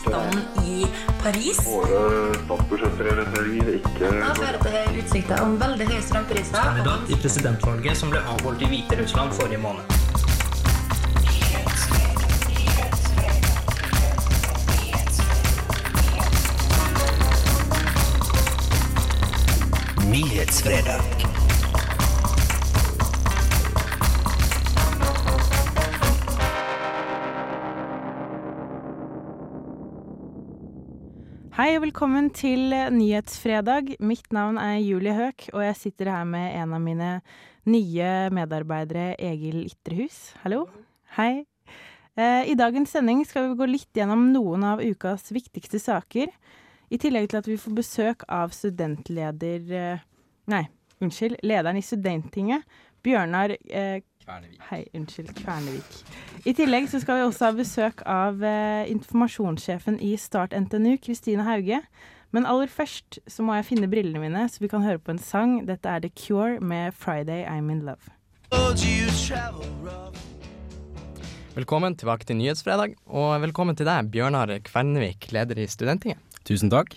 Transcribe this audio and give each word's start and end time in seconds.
tilstanden 0.00 0.40
i 0.66 0.86
Paris. 1.22 1.58
Våre 1.66 2.34
statsbudsjettprioriteringer 2.44 3.72
ikke 3.74 4.10
Da 4.10 4.34
fører 4.34 4.60
til 4.64 5.00
utsikter 5.02 5.42
om 5.44 5.56
veldig 5.60 5.88
høye 5.90 6.02
strømpriser. 6.02 6.60
kandidat 6.62 7.10
i 7.10 7.18
presidentvalget 7.22 7.96
som 7.96 8.10
ble 8.10 8.20
avholdt 8.34 8.62
i 8.62 8.70
Hviterussland 8.72 9.32
forrige 9.32 9.58
måned. 9.58 9.84
Nyhetsfredag. 20.10 21.39
Hei 31.70 31.76
og 31.78 31.84
velkommen 31.84 32.32
til 32.34 32.72
Nyhetsfredag. 32.90 33.92
Mitt 34.02 34.32
navn 34.34 34.56
er 34.58 34.80
Julie 34.82 35.12
Høek, 35.14 35.44
og 35.52 35.60
jeg 35.62 35.76
sitter 35.78 36.08
her 36.10 36.24
med 36.26 36.56
en 36.58 36.72
av 36.74 36.80
mine 36.82 37.10
nye 37.70 38.08
medarbeidere, 38.34 39.12
Egil 39.22 39.60
Ytrehus. 39.68 40.16
Hallo. 40.42 40.64
Hei. 41.14 41.44
Eh, 42.18 42.50
I 42.50 42.56
dagens 42.58 42.90
sending 42.90 43.22
skal 43.22 43.52
vi 43.52 43.60
gå 43.60 43.68
litt 43.70 43.94
gjennom 43.94 44.32
noen 44.34 44.66
av 44.66 44.82
ukas 44.82 45.30
viktigste 45.30 45.78
saker. 45.78 46.34
I 46.90 46.98
tillegg 46.98 47.30
til 47.30 47.38
at 47.38 47.52
vi 47.52 47.60
får 47.62 47.78
besøk 47.78 48.26
av 48.26 48.50
studentleder 48.50 49.70
eh, 49.70 50.02
Nei, 50.50 50.64
unnskyld. 50.98 51.38
Lederen 51.46 51.78
i 51.78 51.86
Studenttinget, 51.86 52.66
Bjørnar 53.06 53.54
eh, 54.38 54.62
Hei, 54.70 54.84
unnskyld. 54.94 55.32
Kvernevik. 55.38 55.98
I 56.46 56.54
tillegg 56.56 56.88
så 56.92 57.00
skal 57.02 57.18
vi 57.18 57.26
også 57.26 57.50
ha 57.50 57.56
besøk 57.56 58.04
av 58.06 58.44
eh, 58.46 58.86
informasjonssjefen 58.92 59.98
i 60.04 60.14
Start 60.20 60.54
NTNU, 60.56 60.96
Kristine 61.02 61.46
Hauge. 61.48 61.82
Men 62.30 62.46
aller 62.46 62.70
først 62.70 63.18
så 63.26 63.42
må 63.42 63.56
jeg 63.58 63.66
finne 63.72 63.90
brillene 63.90 64.22
mine, 64.22 64.46
så 64.46 64.62
vi 64.62 64.70
kan 64.70 64.86
høre 64.86 65.02
på 65.02 65.16
en 65.16 65.18
sang. 65.18 65.58
Dette 65.66 65.90
er 65.90 66.04
The 66.04 66.12
Cure 66.14 66.60
med 66.60 66.94
'Friday 66.94 67.42
I'm 67.42 67.70
In 67.72 67.82
Love'. 67.82 68.12
Velkommen 71.54 71.96
tilbake 71.98 72.24
til 72.24 72.36
Nyhetsfredag, 72.38 72.94
og 73.06 73.42
velkommen 73.42 73.76
til 73.76 73.86
deg, 73.86 74.10
Bjørnar 74.14 74.54
Kvernevik, 74.64 75.32
leder 75.32 75.58
i 75.58 75.66
Studenttinget. 75.66 76.18
Tusen 76.46 76.70
takk. 76.70 76.94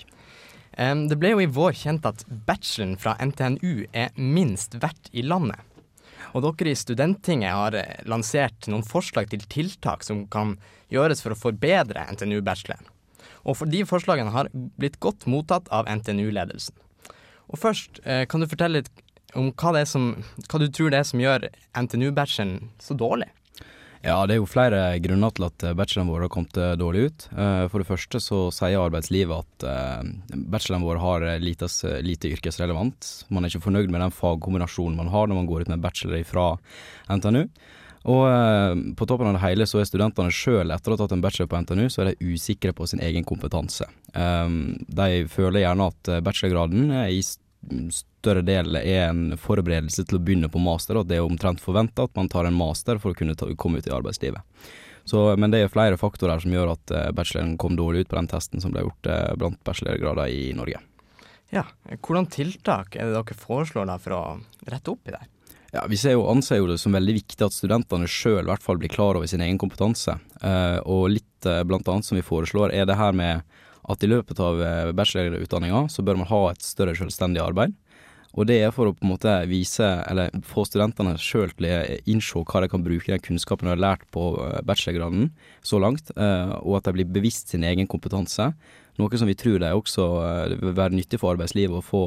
Det 1.09 1.17
ble 1.19 1.33
jo 1.33 1.41
i 1.41 1.49
vår 1.49 1.73
kjent 1.77 2.05
at 2.05 2.23
bacheloren 2.47 2.95
fra 2.97 3.17
NTNU 3.21 3.85
er 3.93 4.13
minst 4.17 4.77
verdt 4.81 5.09
i 5.13 5.21
landet. 5.25 5.57
Og 6.31 6.45
dere 6.45 6.71
i 6.71 6.77
Studenttinget 6.77 7.53
har 7.53 7.77
eh, 7.77 8.01
lansert 8.09 8.69
noen 8.71 8.85
forslag 8.87 9.29
til 9.31 9.43
tiltak 9.51 10.05
som 10.07 10.25
kan 10.31 10.55
gjøres 10.93 11.23
for 11.23 11.35
å 11.35 11.39
forbedre 11.39 12.07
NTNU-bacheloren. 12.15 12.87
Og 13.43 13.59
for 13.59 13.69
de 13.69 13.83
forslagene 13.87 14.31
har 14.31 14.49
blitt 14.79 14.99
godt 15.03 15.27
mottatt 15.27 15.67
av 15.75 15.89
NTNU-ledelsen. 15.91 16.75
Og 17.51 17.59
først, 17.59 17.99
eh, 18.07 18.25
kan 18.25 18.39
du 18.39 18.47
fortelle 18.47 18.81
litt 18.81 18.91
om 19.35 19.51
hva, 19.51 19.83
som, 19.89 20.13
hva 20.47 20.61
du 20.61 20.69
tror 20.69 20.93
det 20.93 21.01
er 21.01 21.09
som 21.09 21.21
gjør 21.21 21.49
NTNU-bacheloren 21.75 22.69
så 22.81 22.95
dårlig? 22.97 23.29
Ja, 24.03 24.17
det 24.27 24.35
er 24.35 24.41
jo 24.41 24.47
flere 24.51 24.79
grunner 24.99 25.31
til 25.31 25.45
at 25.47 25.63
bacheloren 25.79 26.09
vår 26.11 26.25
har 26.25 26.31
kommet 26.33 26.57
eh, 26.59 26.73
dårlig 26.79 27.05
ut. 27.07 27.27
Eh, 27.39 27.67
For 27.71 27.79
det 27.79 27.87
første 27.87 28.19
så 28.19 28.39
sier 28.51 28.81
arbeidslivet 28.83 29.45
at 29.45 29.63
bachelorene 29.63 30.49
bacheloren 30.51 30.83
vår 30.83 30.99
har 30.99 31.25
lite, 31.39 31.69
lite 32.03 32.33
yrkesrelevant. 32.35 33.07
Man 33.31 33.45
er 33.47 33.53
ikke 33.53 33.63
fornøyd 33.69 33.93
med 33.93 34.03
den 34.03 34.11
fagkombinasjonen 34.11 34.99
man 34.99 35.13
har 35.13 35.29
når 35.31 35.39
man 35.39 35.47
går 35.47 35.63
ut 35.63 35.71
med 35.71 35.85
bachelor 35.85 36.27
fra 36.27 36.49
NTNU. 37.15 37.45
Og 38.11 38.25
eh, 38.27 38.73
på 38.99 39.07
toppen 39.07 39.29
av 39.31 39.37
det 39.37 39.45
hele 39.45 39.67
så 39.69 39.79
er 39.79 39.87
studentene 39.87 40.33
sjøl, 40.35 40.73
etter 40.75 40.91
å 40.91 40.97
ha 40.97 41.03
tatt 41.05 41.15
en 41.15 41.23
bachelor 41.23 41.47
på 41.53 41.61
NTNU, 41.63 41.85
så 41.87 42.03
er 42.03 42.11
de 42.11 42.33
usikre 42.35 42.73
på 42.75 42.87
sin 42.91 42.99
egen 42.99 43.23
kompetanse. 43.23 43.87
Eh, 44.11 44.49
De 44.99 45.07
føler 45.31 45.63
gjerne 45.63 45.87
at 45.93 46.11
eh, 46.11 46.19
bachelorgraden 46.27 46.91
i 47.07 47.21
større 47.91 48.43
del 48.45 48.77
er 48.79 49.09
en 49.09 49.37
forberedelse 49.39 50.05
til 50.07 50.19
å 50.19 50.23
begynne 50.23 50.49
på 50.51 50.61
master, 50.61 50.97
og 50.97 51.05
at 51.05 51.11
det 51.11 51.19
er 51.19 51.27
omtrent 51.27 51.61
forventa 51.63 52.07
at 52.07 52.15
man 52.17 52.29
tar 52.31 52.47
en 52.47 52.57
master 52.57 52.99
for 53.01 53.13
å 53.13 53.17
kunne 53.17 53.35
ta, 53.39 53.49
komme 53.59 53.81
ut 53.81 53.89
i 53.89 53.93
arbeidslivet. 53.93 54.41
Så, 55.05 55.19
men 55.35 55.51
det 55.51 55.59
er 55.59 55.71
flere 55.71 55.99
faktorer 55.99 56.39
som 56.39 56.53
gjør 56.53 56.73
at 56.77 56.91
eh, 56.95 57.11
bacheloren 57.15 57.57
kom 57.59 57.75
dårlig 57.75 58.05
ut 58.05 58.11
på 58.13 58.19
den 58.21 58.29
testen 58.31 58.63
som 58.63 58.71
ble 58.71 58.85
gjort 58.85 59.09
eh, 59.11 59.33
blant 59.39 59.59
bachelorgrader 59.67 60.31
i 60.31 60.53
Norge. 60.55 60.79
Ja, 61.53 61.65
hvordan 61.99 62.29
tiltak 62.31 62.95
er 62.95 63.09
det 63.09 63.17
dere 63.17 63.37
foreslår 63.37 63.89
da 63.89 63.97
for 64.01 64.15
å 64.15 64.21
rette 64.71 64.93
opp 64.93 65.11
i 65.11 65.15
det? 65.15 65.21
Ja, 65.73 65.83
Vi 65.89 65.97
ser 65.97 66.15
jo, 66.15 66.27
anser 66.29 66.61
jo 66.61 66.69
det 66.69 66.79
som 66.79 66.95
veldig 66.95 67.17
viktig 67.17 67.43
at 67.43 67.55
studentene 67.55 68.07
sjøl 68.07 68.45
i 68.45 68.51
hvert 68.51 68.63
fall 68.63 68.79
blir 68.79 68.93
klar 68.93 69.19
over 69.19 69.27
sin 69.27 69.43
egen 69.43 69.59
kompetanse. 69.61 70.15
Eh, 70.39 70.79
og 70.85 71.11
litt 71.17 71.29
blant 71.67 71.89
annet 71.91 72.07
som 72.07 72.15
vi 72.15 72.23
foreslår, 72.23 72.71
er 72.71 72.87
det 72.87 72.95
her 72.95 73.11
med 73.11 73.43
at 73.91 74.03
i 74.03 74.09
løpet 74.09 74.39
av 74.43 74.61
eh, 74.63 74.91
bachelorutdanninga 74.95 75.87
så 75.91 76.03
bør 76.05 76.21
man 76.21 76.29
ha 76.29 76.43
et 76.51 76.63
større 76.63 76.95
selvstendig 76.97 77.43
arbeid. 77.43 77.75
Og 78.33 78.47
det 78.49 78.57
er 78.65 78.71
for 78.73 78.89
å 78.89 78.95
på 78.97 79.05
en 79.05 79.11
måte 79.11 79.31
vise, 79.45 79.85
eller 80.09 80.31
få 80.47 80.63
studentene 80.65 81.13
sjøl 81.21 81.51
til 81.53 81.67
å 81.69 81.81
innse 82.09 82.41
hva 82.41 82.63
de 82.63 82.69
kan 82.71 82.81
bruke 82.85 83.11
den 83.11 83.21
kunnskapen 83.21 83.69
de 83.69 83.75
har 83.75 83.83
lært 83.83 84.07
på 84.15 84.31
eh, 84.41 84.61
bachelorgraden 84.65 85.29
så 85.65 85.81
langt, 85.83 86.09
eh, 86.15 86.55
og 86.63 86.79
at 86.79 86.87
de 86.89 86.95
blir 86.97 87.11
bevisst 87.13 87.53
sin 87.53 87.65
egen 87.67 87.89
kompetanse. 87.89 88.53
Noe 89.01 89.17
som 89.17 89.29
vi 89.29 89.37
tror 89.37 89.59
de 89.61 89.71
også 89.73 90.03
vil 90.61 90.75
være 90.77 90.93
nyttig 90.93 91.17
for 91.17 91.33
arbeidslivet 91.33 91.79
å 91.79 91.85
få 91.85 92.03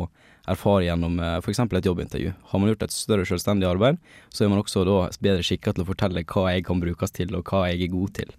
erfare 0.47 0.84
gjennom 0.86 1.16
f.eks. 1.41 1.59
et 1.65 1.88
jobbintervju. 1.88 2.31
Har 2.53 2.62
man 2.62 2.70
gjort 2.70 2.84
et 2.86 2.94
større 2.94 3.26
selvstendig 3.26 3.66
arbeid, 3.66 3.98
så 4.31 4.44
er 4.44 4.53
man 4.53 4.62
også 4.62 4.84
da 4.86 5.00
bedre 5.19 5.42
skikka 5.42 5.75
til 5.75 5.82
å 5.82 5.88
fortelle 5.88 6.22
hva 6.22 6.44
jeg 6.54 6.62
kan 6.69 6.78
brukes 6.78 7.15
til, 7.16 7.34
og 7.34 7.50
hva 7.50 7.65
jeg 7.72 7.88
er 7.88 7.91
god 7.91 8.15
til. 8.20 8.31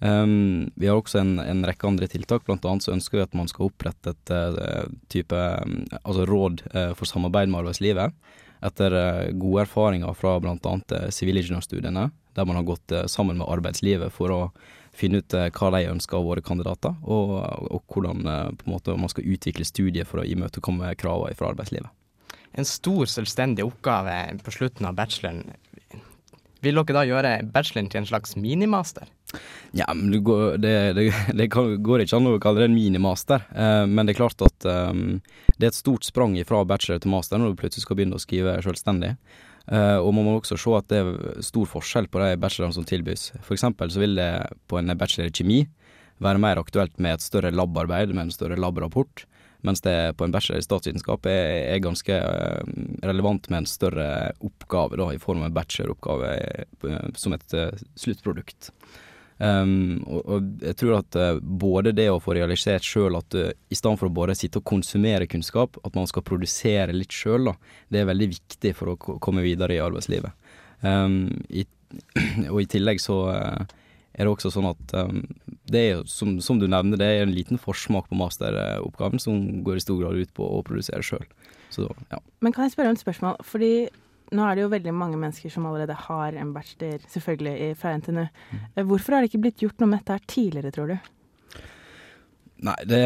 Um, 0.00 0.70
vi 0.80 0.88
har 0.88 0.96
også 0.96 1.18
en, 1.20 1.34
en 1.42 1.64
rekke 1.68 1.84
andre 1.84 2.06
tiltak, 2.08 2.46
annet 2.48 2.84
så 2.86 2.94
ønsker 2.94 3.18
vi 3.18 3.24
at 3.26 3.34
man 3.36 3.50
skal 3.50 3.68
opprette 3.68 4.14
et 4.14 4.32
uh, 4.32 4.88
type 5.12 5.36
um, 5.36 5.82
altså 6.00 6.24
råd 6.28 6.62
uh, 6.72 6.92
for 6.96 7.04
samarbeid 7.04 7.52
med 7.52 7.60
arbeidslivet. 7.60 8.16
Etter 8.64 8.96
uh, 8.96 9.28
gode 9.36 9.66
erfaringer 9.66 10.16
fra 10.16 10.38
uh, 10.40 11.08
sivilingeniørstudiene, 11.12 12.08
der 12.32 12.48
man 12.48 12.56
har 12.56 12.64
gått 12.64 12.96
sammen 13.12 13.36
med 13.42 13.50
arbeidslivet 13.50 14.14
for 14.14 14.32
å 14.32 14.40
finne 14.96 15.20
ut 15.20 15.34
hva 15.34 15.70
de 15.74 15.84
ønsker 15.90 16.16
av 16.16 16.26
våre 16.26 16.42
kandidater, 16.42 16.94
og, 17.02 17.36
og 17.70 17.82
hvordan 17.92 18.24
måte 18.70 18.96
man 18.96 19.10
skal 19.10 19.26
utvikle 19.26 19.66
studiet 19.66 20.08
for 20.08 20.22
å 20.22 20.26
imøtekomme 20.26 20.94
kravene 20.98 21.36
fra 21.36 21.50
arbeidslivet. 21.52 21.90
En 22.58 22.66
stor 22.66 23.06
selvstendig 23.10 23.66
oppgave 23.66 24.14
på 24.42 24.54
slutten 24.54 24.88
av 24.88 24.96
bacheloren. 24.98 25.44
Vil 26.60 26.76
dere 26.76 26.96
da 26.96 27.06
gjøre 27.08 27.34
bacheloren 27.54 27.90
til 27.92 28.02
en 28.02 28.08
slags 28.10 28.34
minimaster? 28.38 29.10
Ja, 29.76 29.86
men 29.94 30.10
det 30.10 30.22
går, 30.26 30.56
det, 30.58 30.74
det, 30.98 31.04
det 31.38 31.46
går 31.50 32.02
ikke 32.02 32.18
an 32.18 32.30
å 32.32 32.38
kalle 32.42 32.64
det 32.64 32.70
en 32.70 32.78
minimaster, 32.78 33.44
eh, 33.54 33.84
men 33.86 34.08
det 34.08 34.16
er 34.16 34.22
klart 34.22 34.42
at 34.42 34.66
um, 34.66 35.20
det 35.54 35.68
er 35.68 35.70
et 35.70 35.78
stort 35.78 36.08
sprang 36.08 36.34
fra 36.48 36.64
bachelor 36.66 36.98
til 37.02 37.12
master 37.12 37.38
når 37.38 37.52
du 37.52 37.60
plutselig 37.60 37.86
skal 37.86 38.00
begynne 38.00 38.18
å 38.18 38.22
skrive 38.22 38.56
selvstendig. 38.66 39.14
Eh, 39.70 39.98
og 40.02 40.10
man 40.16 40.26
må 40.26 40.38
også 40.38 40.58
se 40.58 40.72
at 40.74 40.88
det 40.90 41.02
er 41.02 41.44
stor 41.46 41.68
forskjell 41.70 42.08
på 42.10 42.22
de 42.22 42.38
bachelorene 42.40 42.74
som 42.74 42.86
tilbys. 42.88 43.30
For 43.44 43.54
eksempel 43.54 43.92
så 43.92 44.02
vil 44.02 44.16
det 44.18 44.30
på 44.70 44.80
en 44.80 44.90
bachelor 44.98 45.30
i 45.30 45.34
kjemi 45.34 45.60
være 46.20 46.42
mer 46.42 46.60
aktuelt 46.60 46.98
med 46.98 47.16
et 47.16 47.24
større 47.24 47.52
labarbeid, 47.54 48.10
med 48.14 48.26
en 48.26 48.34
større 48.34 48.58
labrapport, 48.60 49.24
mens 49.64 49.82
det 49.84 50.16
på 50.16 50.24
en 50.24 50.32
bachelor 50.32 50.60
i 50.60 50.64
statsvitenskap 50.64 51.28
er, 51.28 51.76
er 51.76 51.84
ganske 51.84 52.16
eh, 52.16 52.72
relevant 53.06 53.46
med 53.52 53.62
en 53.62 53.70
større 53.70 54.08
oppgave, 54.42 54.98
da, 55.00 55.10
i 55.14 55.22
form 55.22 55.44
av 55.44 55.50
en 55.50 55.56
bacheloroppgave 55.56 56.34
som 57.20 57.36
et 57.36 57.56
uh, 57.56 57.68
sluttprodukt. 57.98 58.72
Um, 59.40 60.02
og, 60.04 60.20
og 60.28 60.48
jeg 60.60 60.76
tror 60.76 60.98
at 60.98 61.16
uh, 61.16 61.38
både 61.40 61.94
det 61.96 62.10
å 62.12 62.18
få 62.20 62.34
realisert 62.36 62.84
sjøl 62.84 63.16
at 63.16 63.36
uh, 63.40 63.46
i 63.72 63.76
stedet 63.78 63.96
for 63.96 64.10
å 64.10 64.12
bare 64.12 64.36
sitte 64.36 64.60
og 64.60 64.66
konsumere 64.68 65.28
kunnskap, 65.30 65.78
at 65.80 65.96
man 65.96 66.08
skal 66.10 66.26
produsere 66.28 66.92
litt 66.92 67.14
sjøl, 67.16 67.48
det 67.88 68.02
er 68.02 68.10
veldig 68.10 68.28
viktig 68.34 68.74
for 68.76 68.92
å 68.92 68.96
ko- 69.00 69.16
komme 69.24 69.44
videre 69.46 69.78
i 69.78 69.80
arbeidslivet. 69.80 70.36
Um, 70.84 71.30
i, 71.48 71.64
og 72.52 72.60
i 72.60 72.68
tillegg 72.68 73.00
så 73.00 73.16
uh, 73.32 73.80
er 74.12 74.28
det 74.28 74.34
også 74.34 74.52
sånn 74.52 74.68
at 74.74 74.94
um, 75.00 75.22
det 75.72 75.86
er 75.86 76.04
som, 76.10 76.36
som 76.44 76.60
du 76.60 76.68
nevner, 76.68 77.00
det 77.00 77.08
er 77.08 77.24
en 77.24 77.32
liten 77.32 77.60
forsmak 77.60 78.10
på 78.10 78.20
masteroppgaven 78.20 79.22
som 79.24 79.40
går 79.64 79.80
i 79.80 79.86
stor 79.86 80.02
grad 80.02 80.20
ut 80.20 80.36
på 80.36 80.52
å 80.58 80.60
produsere 80.66 81.00
sjøl. 81.06 81.24
Ja. 82.10 82.20
Men 82.44 82.52
kan 82.52 82.66
jeg 82.66 82.74
spørre 82.74 82.92
om 82.92 82.98
et 82.98 83.02
spørsmål? 83.06 83.40
Fordi 83.46 83.72
nå 84.32 84.44
er 84.46 84.54
det 84.54 84.62
jo 84.62 84.68
veldig 84.72 84.92
mange 84.94 85.16
mennesker 85.18 85.50
som 85.50 85.66
allerede 85.66 85.94
har 86.06 86.32
en 86.38 86.52
bachelor, 86.54 86.98
selvfølgelig, 87.10 87.54
i- 87.70 87.74
fra 87.74 87.94
NTNU. 87.98 88.28
Eh, 88.76 88.84
Hvorfor 88.84 89.12
har 89.16 89.22
det 89.22 89.30
ikke 89.32 89.42
blitt 89.42 89.58
gjort 89.64 89.80
noe 89.80 89.88
med 89.90 90.00
dette 90.00 90.12
her 90.18 90.26
tidligere, 90.26 90.72
tror 90.72 90.88
du? 90.88 90.98
Nei, 92.62 92.76
det 92.86 93.02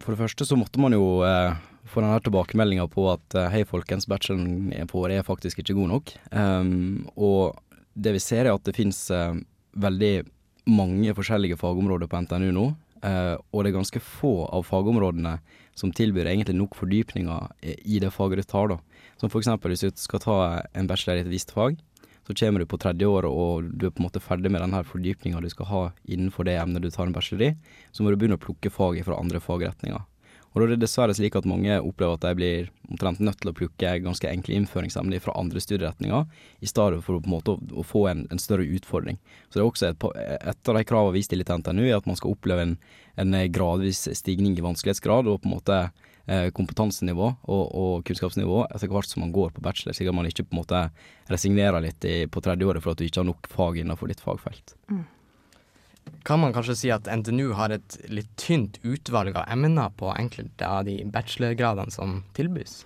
For 0.00 0.14
det 0.14 0.20
første 0.22 0.46
så 0.48 0.56
måtte 0.56 0.80
man 0.80 0.92
jo 0.96 1.20
eh, 1.28 1.52
få 1.90 2.00
denne 2.00 2.20
tilbakemeldinga 2.24 2.86
på 2.88 3.02
at 3.12 3.34
eh, 3.36 3.50
hei, 3.52 3.64
folkens, 3.68 4.06
bacheloren 4.08 4.70
på 4.88 5.02
året 5.02 5.18
er 5.20 5.26
faktisk 5.26 5.58
ikke 5.60 5.74
god 5.76 5.90
nok. 5.92 6.12
Um, 6.32 7.06
og 7.20 7.58
det 8.00 8.14
vi 8.16 8.22
ser 8.24 8.46
er 8.46 8.54
at 8.54 8.64
det 8.64 8.76
finnes 8.78 8.98
eh, 9.12 9.34
veldig 9.76 10.24
mange 10.72 11.12
forskjellige 11.16 11.58
fagområder 11.60 12.08
på 12.08 12.22
NTNU 12.24 12.48
nå. 12.56 12.64
eh, 13.02 13.36
og 13.52 13.64
det 13.64 13.70
er 13.74 13.76
ganske 13.78 14.00
få 14.00 14.46
av 14.52 14.64
fagområdene 14.68 15.38
som 15.76 15.92
tilbyr 15.92 16.26
egentlig 16.32 16.56
nok 16.56 16.74
fordypninger 16.76 17.50
i- 17.62 17.76
i 17.96 17.98
det 18.00 18.10
faget 18.12 18.36
du 18.40 18.42
tar, 18.44 18.68
da. 18.68 18.78
Som 19.20 19.28
for 19.28 19.42
eksempel 19.42 19.74
hvis 19.74 19.84
du 19.84 19.92
skal 20.00 20.22
ta 20.24 20.36
en 20.72 20.88
bachelor 20.88 21.20
i 21.20 21.24
et 21.26 21.32
visst 21.32 21.52
fag, 21.52 21.76
så 22.26 22.36
kommer 22.36 22.62
du 22.62 22.68
på 22.68 22.78
tredje 22.80 23.08
året 23.08 23.28
og 23.28 23.68
du 23.74 23.88
er 23.88 23.92
på 23.92 24.00
en 24.00 24.06
måte 24.06 24.22
ferdig 24.22 24.52
med 24.52 24.62
den 24.62 24.76
her 24.76 24.86
fordypninga 24.86 25.40
du 25.42 25.50
skal 25.52 25.68
ha 25.68 25.82
innenfor 26.04 26.46
det 26.46 26.56
emnet 26.60 26.84
du 26.84 26.90
tar 26.92 27.08
en 27.08 27.16
bachelor 27.16 27.50
i, 27.50 27.54
så 27.92 28.04
må 28.04 28.12
du 28.12 28.20
begynne 28.20 28.38
å 28.38 28.42
plukke 28.42 28.72
fag 28.72 29.00
fra 29.04 29.18
andre 29.20 29.42
fagretninger. 29.42 30.06
Og 30.50 30.58
da 30.58 30.66
er 30.66 30.72
det 30.72 30.80
dessverre 30.82 31.14
slik 31.14 31.36
at 31.38 31.46
mange 31.46 31.76
opplever 31.78 32.16
at 32.16 32.24
de 32.24 32.32
blir 32.34 32.70
omtrent 32.90 33.20
nødt 33.22 33.38
til 33.38 33.52
å 33.52 33.54
plukke 33.54 33.92
ganske 34.02 34.26
enkle 34.26 34.56
innføringsemner 34.58 35.22
fra 35.22 35.34
andre 35.38 35.62
studieretninger, 35.62 36.24
i 36.58 36.70
stedet 36.70 37.04
for 37.06 37.20
å, 37.20 37.54
å, 37.54 37.84
få 37.86 38.08
en, 38.10 38.24
en, 38.34 38.42
større 38.42 38.66
utfordring. 38.66 39.20
Så 39.46 39.58
det 39.58 39.62
er 39.62 39.68
også 39.68 39.90
et, 39.92 40.06
et 40.50 40.72
av 40.72 40.78
de 40.78 40.82
kravene 40.88 41.14
vi 41.14 41.22
stiller 41.22 41.46
til 41.46 41.62
NTNU, 41.62 41.84
er 41.86 42.00
at 42.00 42.08
man 42.10 42.18
skal 42.18 42.34
oppleve 42.34 42.66
en, 42.66 42.74
en 43.22 43.36
gradvis 43.54 44.08
stigning 44.18 44.58
i 44.58 44.66
vanskelighetsgrad, 44.66 45.30
og 45.30 45.44
på 45.44 45.50
en 45.50 45.54
måte 45.54 45.78
kompetansenivå 46.54 47.26
og, 47.26 47.62
og, 47.66 48.04
kunnskapsnivå 48.06 48.64
etter 48.68 48.90
hvert 48.92 49.10
som 49.10 49.24
man 49.24 49.32
går 49.34 49.54
på 49.56 49.64
bachelor, 49.64 49.96
slik 49.96 50.10
at 50.12 50.16
man 50.16 50.28
ikke 50.28 50.44
på 50.46 50.54
en 50.54 50.60
måte 50.60 50.82
resignerer 51.30 51.82
litt 51.82 52.06
i, 52.06 52.24
på 52.30 52.42
tredje 52.44 52.68
året 52.68 52.84
for 52.84 52.94
at 52.94 53.00
du 53.00 53.06
ikke 53.06 53.24
har 53.24 53.30
nok 53.32 53.50
fag 53.50 53.80
innenfor 53.82 54.12
ditt 54.12 54.22
fagfelt. 54.22 54.76
Mm 54.92 55.08
kan 56.24 56.40
man 56.40 56.52
kanskje 56.52 56.76
si 56.76 56.90
at 56.92 57.08
NTNU 57.08 57.52
har 57.56 57.72
et 57.74 57.96
litt 58.12 58.30
tynt 58.40 58.78
utvalg 58.84 59.36
av 59.38 59.48
emner 59.52 59.92
på 59.96 60.12
enkelte 60.12 60.66
av 60.66 60.84
de 60.88 61.00
bachelorgradene 61.08 61.92
som 61.94 62.20
tilbys? 62.36 62.82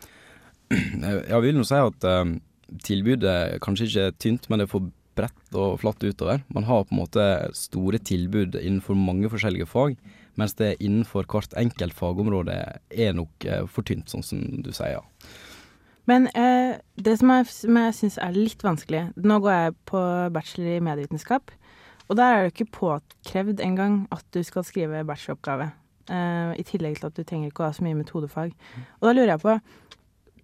Jeg 0.74 1.40
vil 1.44 1.56
nå 1.58 1.64
si 1.66 1.80
at 1.80 2.06
um, 2.08 2.36
tilbudet 2.86 3.58
kanskje 3.64 3.88
ikke 3.88 4.06
er 4.08 4.20
tynt, 4.22 4.48
men 4.48 4.60
det 4.60 4.68
er 4.68 4.74
for 4.74 4.90
bredt 5.14 5.58
og 5.58 5.80
flatt 5.82 6.02
utover. 6.02 6.42
Man 6.54 6.66
har 6.66 6.86
på 6.86 6.94
en 6.94 7.02
måte 7.02 7.26
store 7.58 8.00
tilbud 8.02 8.58
innenfor 8.58 8.98
mange 8.98 9.30
forskjellige 9.30 9.68
fag, 9.70 9.98
mens 10.40 10.56
det 10.58 10.76
innenfor 10.80 11.26
hvert 11.30 11.54
enkelt 11.60 11.96
fagområde 11.96 12.56
er 12.90 13.16
nok 13.16 13.48
uh, 13.48 13.64
for 13.70 13.86
tynt, 13.86 14.10
sånn 14.12 14.24
som 14.26 14.46
du 14.64 14.72
sier. 14.72 14.98
ja. 14.98 15.04
Men 16.10 16.26
eh, 16.36 16.76
det 17.00 17.14
som 17.20 17.30
jeg, 17.32 17.48
som 17.48 17.78
jeg 17.80 17.94
syns 17.96 18.18
er 18.20 18.36
litt 18.36 18.60
vanskelig 18.64 19.06
Nå 19.16 19.38
går 19.40 19.54
jeg 19.54 19.76
på 19.88 20.00
bachelor 20.34 20.76
i 20.76 20.82
medievitenskap. 20.84 21.54
Og 22.10 22.18
der 22.18 22.34
er 22.34 22.44
det 22.44 22.52
ikke 22.52 22.74
påkrevd 22.76 23.62
engang 23.64 24.02
at 24.12 24.24
du 24.36 24.42
skal 24.44 24.66
skrive 24.68 25.04
bacheloroppgave. 25.08 25.70
Eh, 26.12 26.52
I 26.60 26.66
tillegg 26.68 26.98
til 27.00 27.08
at 27.08 27.16
du 27.16 27.24
trenger 27.24 27.48
ikke 27.48 27.64
å 27.64 27.70
ha 27.70 27.76
så 27.76 27.86
mye 27.86 27.96
metodefag. 27.96 28.52
Og 29.00 29.08
da 29.08 29.14
lurer 29.16 29.36
jeg 29.36 29.44
på 29.46 29.58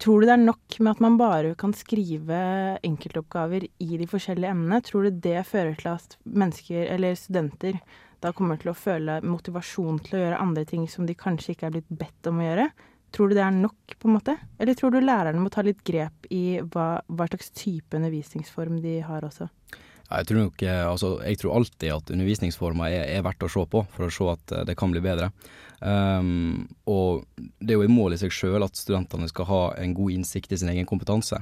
Tror 0.01 0.23
du 0.23 0.25
det 0.25 0.33
er 0.33 0.41
nok 0.41 0.79
med 0.79 0.95
at 0.95 1.01
man 1.03 1.17
bare 1.19 1.51
kan 1.61 1.75
skrive 1.77 2.37
enkeltoppgaver 2.81 3.67
i 3.69 3.89
de 3.99 4.07
forskjellige 4.09 4.49
emnene? 4.49 4.79
Tror 4.81 5.05
du 5.05 5.19
det 5.21 5.43
fører 5.45 5.75
til 5.77 5.91
at 5.91 6.15
mennesker, 6.25 6.87
eller 6.89 7.13
studenter, 7.19 7.77
da 8.21 8.31
kommer 8.37 8.59
til 8.61 8.71
å 8.71 8.77
føle 8.77 9.19
motivasjon 9.25 9.99
til 10.05 10.17
å 10.17 10.23
gjøre 10.23 10.41
andre 10.43 10.65
ting 10.69 10.87
som 10.89 11.07
de 11.09 11.17
kanskje 11.17 11.55
ikke 11.55 11.69
er 11.69 11.75
blitt 11.77 11.93
bedt 12.01 12.29
om 12.29 12.41
å 12.41 12.47
gjøre? 12.47 12.67
Tror 13.11 13.27
du 13.27 13.35
det 13.35 13.43
er 13.43 13.55
nok, 13.55 13.95
på 13.99 14.07
en 14.07 14.15
måte? 14.15 14.37
Eller 14.61 14.77
tror 14.77 14.93
du 14.93 15.01
lærerne 15.01 15.41
må 15.41 15.51
ta 15.51 15.63
litt 15.65 15.81
grep 15.87 16.29
i 16.31 16.61
hva, 16.71 17.01
hva 17.11 17.27
slags 17.27 17.51
type 17.57 17.97
undervisningsform 17.97 18.79
de 18.83 18.99
har 19.03 19.25
også? 19.27 19.49
Jeg 20.11 20.27
tror 20.27 20.39
nok, 20.41 20.63
eh, 20.67 20.83
altså, 20.83 21.09
jeg 21.23 21.39
tror 21.39 21.57
alltid 21.57 21.91
at 21.95 22.11
undervisningsformer 22.11 22.91
er, 22.91 23.05
er, 23.15 23.23
verdt 23.23 23.45
å 23.47 23.51
se 23.51 23.63
på, 23.71 23.83
for 23.93 24.07
å 24.07 24.11
se 24.11 24.27
at 24.31 24.55
eh, 24.55 24.65
det 24.67 24.75
kan 24.79 24.91
bli 24.91 25.03
bedre. 25.03 25.31
Um, 25.79 26.67
og 26.85 27.23
det 27.39 27.73
er 27.73 27.79
jo 27.79 27.85
et 27.87 27.93
mål 27.93 28.13
i 28.13 28.19
seg 28.21 28.33
sjøl 28.35 28.61
at 28.65 28.77
studentene 28.77 29.29
skal 29.31 29.47
ha 29.49 29.61
en 29.81 29.95
god 29.97 30.13
innsikt 30.13 30.51
i 30.51 30.59
sin 30.59 30.71
egen 30.73 30.87
kompetanse. 30.89 31.39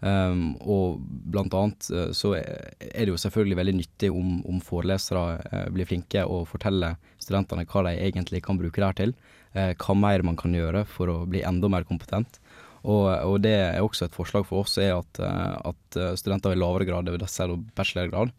Um, 0.00 0.58
og 0.60 0.98
blant 1.32 1.54
annet 1.56 1.86
eh, 1.88 2.10
så 2.12 2.34
er 2.36 2.98
det 3.00 3.08
jo 3.08 3.16
selvfølgelig 3.16 3.56
veldig 3.56 3.74
nyttig 3.78 4.10
om, 4.12 4.42
om 4.44 4.58
forelesere 4.60 5.70
blir 5.72 5.88
flinke 5.88 6.20
og 6.28 6.44
forteller 6.50 6.98
studentene 7.16 7.64
hva 7.64 7.86
de 7.86 7.94
egentlig 8.04 8.42
kan 8.44 8.60
bruke 8.60 8.76
det 8.76 8.90
her 8.90 8.98
til. 8.98 9.16
Uh, 9.56 9.72
hva 9.72 9.96
mer 9.96 10.26
man 10.26 10.36
kan 10.36 10.52
gjøre 10.52 10.84
for 10.90 11.08
å 11.12 11.22
bli 11.30 11.44
enda 11.48 11.72
mer 11.72 11.88
kompetent. 11.88 12.40
Og, 12.86 13.06
og, 13.10 13.40
det 13.42 13.54
er 13.54 13.82
også 13.82 14.06
et 14.06 14.14
forslag 14.16 14.46
for 14.46 14.62
oss, 14.62 14.76
er 14.78 14.94
at, 14.94 15.18
eh, 15.22 15.54
at 15.72 15.98
eh, 15.98 16.12
studenter 16.18 16.54
i 16.54 16.58
lavere 16.58 16.86
grad, 16.86 17.10
si 17.30 17.46
bachelorgrad, 17.78 18.30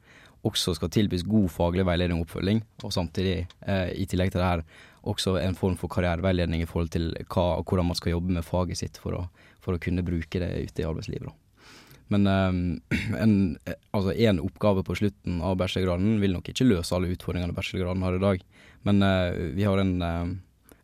også 0.48 0.78
skal 0.78 0.92
tilbys 0.94 1.26
god 1.28 1.50
faglig 1.52 1.84
veiledning 1.88 2.22
og 2.22 2.28
oppfølging, 2.28 2.62
og 2.86 2.94
samtidig, 2.96 3.42
eh, 3.68 3.90
i 4.00 4.06
tillegg 4.08 4.32
til 4.32 4.40
det 4.40 4.48
her, 4.48 4.64
også 5.08 5.36
en 5.42 5.58
form 5.58 5.76
for 5.80 5.92
karriereveiledning 5.92 6.64
i 6.64 6.70
forhold 6.70 6.94
til 6.96 7.10
hva, 7.32 7.60
hvordan 7.60 7.90
man 7.92 8.00
skal 8.00 8.16
jobbe 8.16 8.38
med 8.38 8.48
faget 8.48 8.80
sitt 8.80 9.02
for 9.02 9.20
å, 9.20 9.26
for 9.64 9.76
å 9.76 9.82
kunne 9.84 10.06
bruke 10.08 10.40
det 10.40 10.52
ute 10.70 10.84
i 10.84 10.88
arbeidslivet. 10.88 11.28
Da. 11.28 11.47
Men 12.14 12.28
eh, 12.32 12.98
en, 13.24 13.38
altså 13.92 14.16
en 14.16 14.42
oppgave 14.44 14.84
på 14.88 14.98
slutten 15.02 15.42
av 15.46 15.58
bachelorgraden 15.62 16.20
vil 16.24 16.36
nok 16.38 16.52
ikke 16.54 16.68
løse 16.68 16.96
alle 16.96 17.14
utfordringene 17.16 17.56
bachelorgraden 17.58 18.06
har 18.08 18.18
i 18.18 18.26
dag, 18.26 18.44
men 18.88 19.02
eh, 19.06 19.48
vi 19.58 19.66
har 19.68 19.82
en 19.84 19.96
eh, 20.02 20.36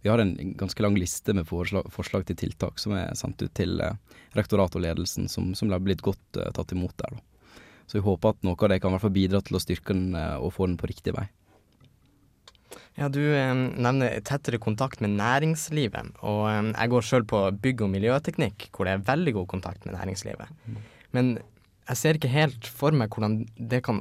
vi 0.04 0.10
har 0.12 0.20
en 0.20 0.34
ganske 0.60 0.84
lang 0.84 0.98
liste 1.00 1.32
med 1.32 1.48
forslag, 1.48 1.86
forslag 1.92 2.26
til 2.28 2.36
tiltak 2.36 2.82
som 2.82 2.92
er 2.98 3.14
sendt 3.16 3.40
ut 3.40 3.54
til 3.56 3.80
eh, 3.80 3.96
rektoratet 4.36 4.76
og 4.76 4.84
ledelsen, 4.84 5.30
som, 5.32 5.54
som 5.56 5.72
har 5.72 5.80
blitt 5.80 6.04
godt 6.04 6.40
eh, 6.42 6.52
tatt 6.52 6.74
imot 6.76 6.98
der. 7.00 7.16
Da. 7.16 7.56
Så 7.88 7.98
vi 8.00 8.04
håper 8.04 8.34
at 8.34 8.44
noe 8.44 8.60
av 8.60 8.74
det 8.74 8.82
kan 8.84 8.92
i 8.92 8.98
hvert 8.98 9.06
fall 9.06 9.16
bidra 9.16 9.40
til 9.46 9.56
å 9.56 9.62
styrke 9.64 9.96
den 9.96 10.12
eh, 10.20 10.36
og 10.44 10.52
få 10.58 10.68
den 10.68 10.76
på 10.82 10.92
riktig 10.92 11.16
vei. 11.16 11.30
Ja, 13.00 13.08
Du 13.08 13.22
eh, 13.22 13.54
nevner 13.56 14.20
tettere 14.28 14.60
kontakt 14.60 15.00
med 15.00 15.16
næringslivet. 15.16 16.20
og 16.20 16.44
eh, 16.52 16.74
Jeg 16.74 16.94
går 16.94 17.08
sjøl 17.08 17.28
på 17.30 17.46
bygg- 17.64 17.86
og 17.88 17.94
miljøteknikk, 17.96 18.70
hvor 18.76 18.90
det 18.90 18.98
er 18.98 19.08
veldig 19.08 19.38
god 19.40 19.48
kontakt 19.56 19.88
med 19.88 19.96
næringslivet. 19.96 20.52
Men 21.14 21.38
jeg 21.90 22.00
ser 22.00 22.18
ikke 22.18 22.32
helt 22.32 22.68
for 22.68 22.96
meg 22.96 23.12
hvordan 23.12 23.42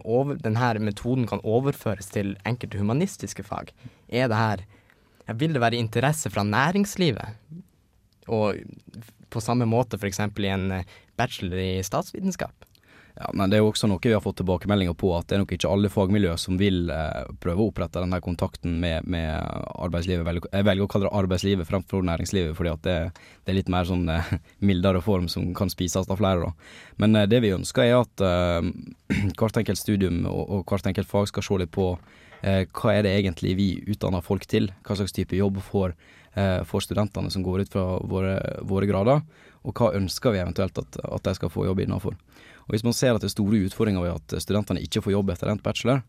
over, 0.05 0.37
denne 0.39 0.85
metoden 0.85 1.27
kan 1.29 1.43
overføres 1.43 2.11
til 2.15 2.37
enkelte 2.47 2.79
humanistiske 2.79 3.45
fag. 3.47 3.73
Er 4.09 4.31
det 4.31 4.39
her 4.39 4.63
vil 5.39 5.55
det 5.55 5.63
være 5.63 5.79
interesse 5.79 6.31
fra 6.31 6.45
næringslivet? 6.47 7.39
Og 8.29 8.59
på 9.33 9.41
samme 9.41 9.67
måte 9.67 9.99
f.eks. 9.99 10.21
i 10.21 10.51
en 10.51 10.71
eh, 10.79 10.89
bachelor 11.17 11.59
i 11.59 11.83
statsvitenskap? 11.83 12.67
Ja, 13.15 13.29
men 13.37 13.51
Det 13.51 13.59
er 13.59 13.61
jo 13.61 13.69
også 13.69 13.89
noe 13.91 14.01
vi 14.01 14.15
har 14.15 14.23
fått 14.25 14.39
tilbakemeldinger 14.41 14.95
på, 14.97 15.11
at 15.13 15.27
det 15.29 15.37
er 15.37 15.43
nok 15.43 15.53
ikke 15.53 15.69
alle 15.69 15.91
fagmiljøer 15.93 16.39
som 16.41 16.57
vil 16.61 16.89
eh, 16.91 17.29
prøve 17.45 17.61
å 17.61 17.69
opprette 17.69 18.01
denne 18.01 18.21
kontakten 18.25 18.79
med, 18.81 19.05
med, 19.05 19.37
arbeidslivet. 19.85 20.49
Jeg 20.49 20.67
velger 20.69 20.87
å 20.87 20.91
kalle 20.91 21.11
det 21.11 21.19
arbeidslivet 21.21 21.69
fremfor 21.69 22.07
næringslivet, 22.09 22.57
fordi 22.57 22.73
at 22.73 22.87
det, 22.87 22.97
det 23.45 23.53
er 23.53 23.59
litt 23.59 23.73
mer 23.73 23.89
sånn 23.89 24.09
eh, 24.09 24.33
mildere 24.71 25.05
form 25.05 25.29
som 25.33 25.51
kan 25.57 25.71
spises 25.73 26.09
av 26.09 26.19
flere. 26.23 26.49
Da. 26.49 26.73
Men 27.05 27.21
eh, 27.21 27.29
det 27.29 27.43
vi 27.45 27.53
ønsker 27.53 27.85
er 27.85 28.01
at 28.01 28.25
eh, 28.25 28.73
hvert 29.39 29.61
enkelt 29.61 29.83
studium 29.83 30.25
og, 30.31 30.43
og 30.49 30.67
hvert 30.73 30.89
enkelt 30.89 31.11
fag 31.11 31.29
skal 31.29 31.47
se 31.47 31.61
litt 31.61 31.75
på 31.77 31.93
eh, 32.41 32.65
hva 32.65 32.97
er 32.97 33.07
det 33.07 33.15
egentlig 33.19 33.57
vi 33.61 33.71
utdanner 33.93 34.25
folk 34.25 34.49
til? 34.49 34.71
Hva 34.87 34.97
slags 34.99 35.15
type 35.17 35.37
jobb 35.37 35.61
får, 35.69 35.95
eh, 36.33 36.61
får 36.69 36.89
studentene 36.89 37.31
som 37.31 37.45
går 37.45 37.67
ut 37.67 37.77
fra 37.77 37.87
våre, 38.09 38.39
våre, 38.65 38.89
grader? 38.89 39.21
Og 39.63 39.77
hva 39.79 39.93
ønsker 40.01 40.35
vi 40.35 40.43
eventuelt 40.43 40.81
at, 40.81 40.99
at 41.05 41.29
de 41.29 41.37
skal 41.37 41.53
få 41.53 41.69
jobb 41.69 41.85
innenfor? 41.85 42.17
Og 42.67 42.75
Hvis 42.75 42.85
man 42.87 42.97
ser 42.97 43.15
at 43.15 43.23
det 43.23 43.31
er 43.31 43.37
store 43.37 43.65
utfordringer 43.67 44.05
ved 44.05 44.19
at 44.19 44.43
studentene 44.43 44.83
ikke 44.83 45.03
får 45.05 45.17
jobb 45.17 45.33
etter 45.35 45.51
endt 45.53 45.65
bachelor, 45.65 46.03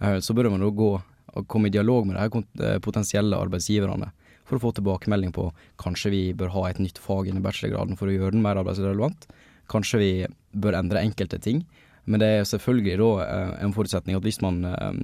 eh, 0.00 0.18
så 0.24 0.34
bør 0.34 0.50
man 0.52 0.64
da 0.64 0.70
gå 0.70 0.92
og 1.38 1.48
komme 1.50 1.68
i 1.68 1.74
dialog 1.74 2.06
med 2.08 2.16
de 2.16 2.44
eh, 2.64 2.78
potensielle 2.84 3.36
arbeidsgiverne 3.36 4.10
for 4.48 4.56
å 4.56 4.62
få 4.62 4.72
tilbakemelding 4.78 5.34
på 5.36 5.50
kanskje 5.80 6.12
vi 6.14 6.22
bør 6.32 6.54
ha 6.54 6.68
et 6.68 6.80
nytt 6.80 7.00
fag 7.04 7.28
innen 7.28 7.44
bachelorgraden 7.44 7.98
for 8.00 8.08
å 8.08 8.14
gjøre 8.14 8.32
den 8.32 8.44
mer 8.44 8.56
arbeidsrelevant. 8.56 9.28
Kanskje 9.68 10.00
vi 10.00 10.12
bør 10.56 10.78
endre 10.78 11.04
enkelte 11.04 11.40
ting. 11.44 11.66
Men 12.08 12.22
det 12.22 12.28
er 12.32 12.46
selvfølgelig 12.48 12.94
da 12.96 13.10
eh, 13.26 13.50
en 13.66 13.74
forutsetning 13.76 14.16
at 14.16 14.24
hvis 14.24 14.40
man 14.40 14.62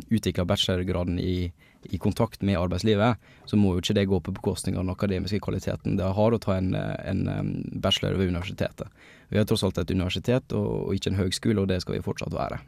utvikler 0.08 0.48
bachelorgraden 0.48 1.18
i, 1.20 1.50
i, 1.84 1.98
kontakt 2.00 2.40
med 2.40 2.56
arbeidslivet, 2.56 3.20
så 3.44 3.58
må 3.60 3.74
jo 3.74 3.84
ikke 3.84 3.98
det 3.98 4.06
gå 4.08 4.22
på 4.24 4.32
bekostning 4.38 4.78
av 4.78 4.86
den 4.86 4.94
akademiske 4.94 5.42
kvaliteten. 5.44 5.98
Det 6.00 6.08
har 6.16 6.32
å 6.32 6.40
ta 6.40 6.56
en, 6.56 6.72
en 6.72 7.52
bachelor 7.84 8.16
ved 8.16 8.32
universitetet. 8.32 8.88
Vi 9.34 9.40
er 9.42 9.48
tross 9.50 9.64
alt 9.66 9.80
et 9.82 9.90
universitet 9.90 10.54
og, 10.54 10.68
og 10.86 10.94
ikke 10.94 11.10
en 11.10 11.18
høgskole, 11.18 11.58
og 11.64 11.66
det 11.72 11.80
skal 11.82 11.96
vi 11.96 12.04
fortsatt 12.06 12.36
være. 12.36 12.60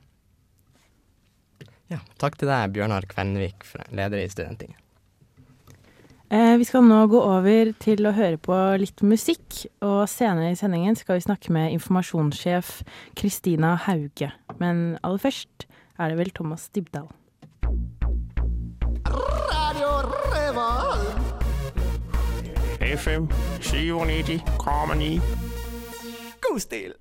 Ja, 1.92 2.00
takk 2.18 2.34
til 2.40 2.50
deg, 2.50 2.72
Bjørnar 2.74 3.06
Kvenvik, 3.06 3.62
leder 3.94 4.18
i 4.18 4.26
Studenttinget. 4.32 4.82
Eh, 6.34 6.56
vi 6.58 6.66
skal 6.66 6.82
nå 6.82 7.04
gå 7.06 7.20
over 7.22 7.70
til 7.78 8.02
å 8.08 8.14
høre 8.16 8.40
på 8.42 8.56
litt 8.82 8.98
musikk, 9.06 9.60
og 9.86 10.08
senere 10.10 10.50
i 10.50 10.58
sendingen 10.58 10.98
skal 10.98 11.20
vi 11.20 11.26
snakke 11.28 11.54
med 11.54 11.70
informasjonssjef 11.76 12.80
Kristina 13.14 13.76
Hauge. 13.86 14.32
Men 14.58 14.98
aller 15.06 15.22
først 15.22 15.68
er 16.02 16.10
det 16.10 16.18
vel 16.18 16.34
Thomas 16.34 16.66
Dybdahl. 16.74 17.06
Radio 19.06 19.94
Revolt. 20.34 21.22
FM 22.82 23.30
97,9. 23.62 25.45
God 26.56 26.62
stil! 26.64 26.94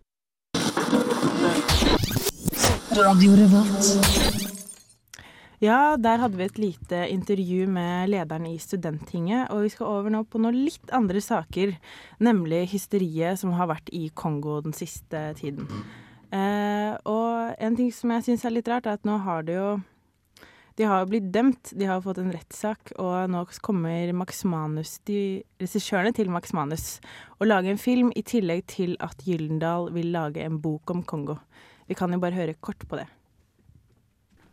Ja, 5.64 5.96
der 5.96 6.20
hadde 6.20 6.36
vi 6.36 6.44
et 6.44 6.60
lite 6.60 7.06
intervju 7.08 7.70
med 7.72 8.12
lederen 8.12 8.50
i 8.50 8.58
Studenttinget, 8.60 9.48
og 9.56 9.64
vi 9.64 9.72
skal 9.72 9.88
over 9.88 10.12
nå 10.12 10.26
på 10.28 10.42
noen 10.44 10.60
litt 10.60 10.92
andre 10.92 11.24
saker, 11.24 11.72
nemlig 12.20 12.66
hysteriet 12.74 13.40
som 13.40 13.56
har 13.56 13.72
vært 13.72 13.88
i 13.96 14.10
Kongo 14.12 14.60
den 14.66 14.76
siste 14.76 15.30
tiden. 15.40 15.72
Eh, 16.36 16.92
og 17.08 17.56
en 17.56 17.80
ting 17.80 17.96
som 17.96 18.12
jeg 18.12 18.28
syns 18.28 18.44
er 18.44 18.58
litt 18.58 18.68
rart, 18.68 18.92
er 18.92 19.00
at 19.00 19.08
nå 19.08 19.22
har 19.24 19.48
det 19.48 19.56
jo 19.56 19.70
De 20.76 20.84
har 20.84 21.06
jo 21.06 21.08
blitt 21.08 21.28
dømt, 21.32 21.72
de 21.72 21.88
har 21.88 22.02
fått 22.04 22.18
en 22.20 22.34
rettssak, 22.36 22.92
og 23.00 23.30
nå 23.32 23.46
kommer 23.64 24.12
Max 24.12 24.42
Manus, 24.44 24.98
de 25.08 25.40
regissørene 25.62 26.12
til 26.16 26.28
Max 26.34 26.52
Manus, 26.52 26.98
å 27.40 27.48
lage 27.48 27.72
en 27.72 27.80
film 27.80 28.10
i 28.12 28.26
tillegg 28.28 28.66
til 28.74 28.98
at 29.00 29.24
Gyldendal 29.24 29.88
vil 29.96 30.12
lage 30.12 30.44
en 30.44 30.58
bok 30.60 30.92
om 30.92 31.06
Kongo. 31.08 31.38
Vi 31.88 31.96
kan 31.96 32.12
jo 32.12 32.20
bare 32.20 32.36
høre 32.36 32.58
kort 32.60 32.84
på 32.90 33.00
det. 33.00 33.08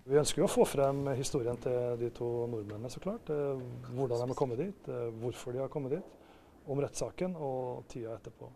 Vi 0.06 0.18
ønsker 0.18 0.44
jo 0.44 0.46
å 0.46 0.50
få 0.50 0.64
frem 0.66 1.04
historien 1.18 1.58
til 1.62 1.98
de 1.98 2.08
to 2.14 2.28
nordmennene, 2.50 2.90
så 2.90 3.02
klart. 3.02 3.26
Eh, 3.30 3.58
Hvordan 3.90 4.22
de 4.22 4.30
har 4.30 4.38
kommet 4.38 4.62
dit, 4.62 4.88
eh, 4.88 5.10
hvorfor 5.22 5.54
de 5.54 5.62
har 5.62 5.70
kommet 5.70 5.94
dit, 5.96 6.04
om 6.66 6.78
rettssaken 6.78 7.34
og 7.34 7.82
tida 7.90 8.14
etterpå. 8.14 8.50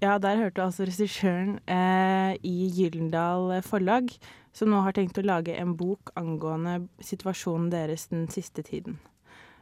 Ja, 0.00 0.16
der 0.16 0.36
hørte 0.40 0.64
altså 0.64 0.86
regissøren 0.88 1.58
eh, 1.68 2.36
i 2.40 2.70
Gyldendal 2.72 3.60
Forlag, 3.64 4.08
som 4.52 4.70
nå 4.70 4.82
har 4.84 4.96
tenkt 4.96 5.18
å 5.20 5.26
lage 5.26 5.54
en 5.56 5.76
bok 5.78 6.12
angående 6.18 6.80
situasjonen 7.04 7.70
deres 7.72 8.08
den 8.10 8.26
siste 8.32 8.64
tiden. 8.66 8.98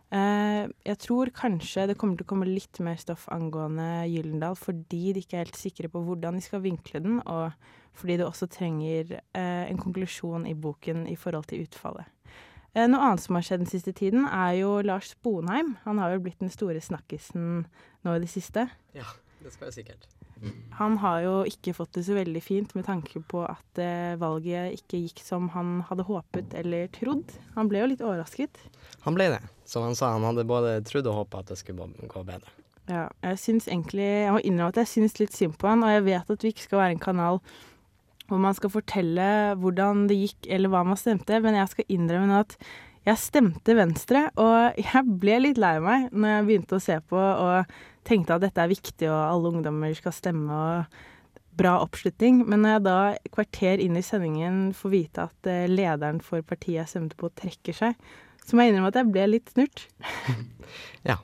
Eh, 0.08 0.64
jeg 0.88 0.98
tror 1.04 1.28
kanskje 1.36 1.84
det 1.90 1.98
kommer 2.00 2.16
til 2.16 2.24
å 2.24 2.30
komme 2.30 2.48
litt 2.48 2.80
mer 2.80 2.96
stoff 3.00 3.26
angående 3.34 4.06
Gyllendal, 4.08 4.56
fordi 4.56 5.12
de 5.12 5.24
ikke 5.24 5.36
er 5.36 5.44
helt 5.44 5.58
sikre 5.60 5.90
på 5.92 6.00
hvordan 6.06 6.38
de 6.38 6.44
skal 6.44 6.64
vinkle 6.64 7.02
den, 7.04 7.18
og 7.28 7.52
fordi 7.98 8.16
det 8.16 8.28
også 8.28 8.48
trenger 8.48 9.18
eh, 9.18 9.66
en 9.68 9.80
konklusjon 9.80 10.46
i 10.48 10.56
boken 10.56 11.04
i 11.12 11.16
forhold 11.18 11.50
til 11.50 11.66
utfallet. 11.66 12.08
Eh, 12.72 12.88
noe 12.88 13.04
annet 13.04 13.24
som 13.24 13.36
har 13.36 13.44
skjedd 13.44 13.66
den 13.66 13.72
siste 13.72 13.92
tiden, 13.96 14.24
er 14.24 14.56
jo 14.62 14.78
Lars 14.86 15.12
Sponheim. 15.12 15.76
Han 15.84 16.00
har 16.00 16.16
jo 16.16 16.24
blitt 16.24 16.40
den 16.40 16.52
store 16.52 16.80
snakkisen 16.84 17.66
nå 18.06 18.16
i 18.16 18.22
det 18.24 18.32
siste. 18.32 18.68
Ja, 18.96 19.08
det 19.42 19.52
skal 19.52 19.68
jeg 19.68 19.82
sikkert. 19.82 20.08
Han 20.78 20.98
har 21.02 21.22
jo 21.24 21.34
ikke 21.48 21.74
fått 21.74 21.96
det 21.98 22.04
så 22.06 22.14
veldig 22.14 22.42
fint 22.44 22.74
med 22.78 22.86
tanke 22.86 23.20
på 23.26 23.42
at 23.48 23.80
eh, 23.82 24.14
valget 24.20 24.76
ikke 24.78 25.00
gikk 25.02 25.22
som 25.24 25.48
han 25.54 25.80
hadde 25.88 26.06
håpet 26.06 26.54
eller 26.60 26.86
trodd. 26.94 27.34
Han 27.56 27.70
ble 27.70 27.82
jo 27.82 27.90
litt 27.90 28.04
overrasket. 28.04 28.60
Han 29.06 29.18
ble 29.18 29.30
det. 29.34 29.42
Som 29.68 29.88
han 29.88 29.98
sa, 29.98 30.12
han 30.14 30.26
hadde 30.28 30.46
både 30.48 30.78
trodd 30.86 31.10
og 31.10 31.24
håpa 31.24 31.42
at 31.42 31.50
det 31.52 31.58
skulle 31.60 31.88
gå 32.06 32.24
bedre. 32.28 32.54
Ja, 32.88 33.08
jeg 33.20 33.36
syns 33.36 33.66
egentlig 33.68 34.06
Jeg 34.06 34.32
må 34.32 34.38
innrømme 34.40 34.72
at 34.72 34.78
jeg 34.80 34.88
syns 34.94 35.18
litt 35.20 35.34
synd 35.36 35.58
på 35.60 35.68
han, 35.68 35.82
og 35.84 35.92
jeg 35.92 36.06
vet 36.06 36.30
at 36.32 36.44
vi 36.44 36.52
ikke 36.54 36.68
skal 36.68 36.82
være 36.84 36.96
en 36.96 37.02
kanal 37.02 37.42
hvor 38.28 38.40
man 38.44 38.56
skal 38.56 38.72
fortelle 38.72 39.28
hvordan 39.56 40.04
det 40.08 40.18
gikk 40.18 40.48
eller 40.52 40.68
hva 40.72 40.82
man 40.84 40.98
stemte, 41.00 41.38
men 41.40 41.56
jeg 41.56 41.72
skal 41.72 41.94
innrømme 41.94 42.28
nå 42.28 42.42
at 42.44 42.58
jeg 43.08 43.20
stemte 43.22 43.76
Venstre, 43.76 44.26
og 44.36 44.76
jeg 44.84 45.18
ble 45.20 45.38
litt 45.46 45.60
lei 45.60 45.78
meg 45.84 46.10
når 46.12 46.34
jeg 46.34 46.48
begynte 46.50 46.76
å 46.78 46.84
se 46.84 46.98
på 47.08 47.18
og 47.18 47.78
tenkte 48.08 48.36
at 48.36 48.44
dette 48.44 48.64
er 48.64 48.72
viktig 48.72 49.08
og 49.10 49.18
alle 49.20 49.52
ungdommer 49.54 49.94
skal 49.96 50.14
stemme 50.16 50.58
og 50.58 50.98
bra 51.58 51.78
oppslutning. 51.82 52.42
Men 52.48 52.64
når 52.64 52.76
jeg 52.76 52.84
da 52.86 52.98
kvarter 53.34 53.82
inn 53.82 53.98
i 53.98 54.04
sendingen 54.06 54.68
får 54.76 54.94
vite 54.94 55.28
at 55.28 55.50
eh, 55.50 55.66
lederen 55.70 56.22
for 56.24 56.44
partiet 56.46 56.80
jeg 56.82 56.92
stemte 56.92 57.18
på, 57.18 57.30
trekker 57.38 57.76
seg, 57.76 57.96
så 58.44 58.56
må 58.56 58.64
jeg 58.64 58.72
innrømme 58.72 58.92
at 58.92 59.00
jeg 59.00 59.12
ble 59.14 59.30
litt 59.36 59.54
snurt. 59.54 59.88
Ja. 61.08 61.16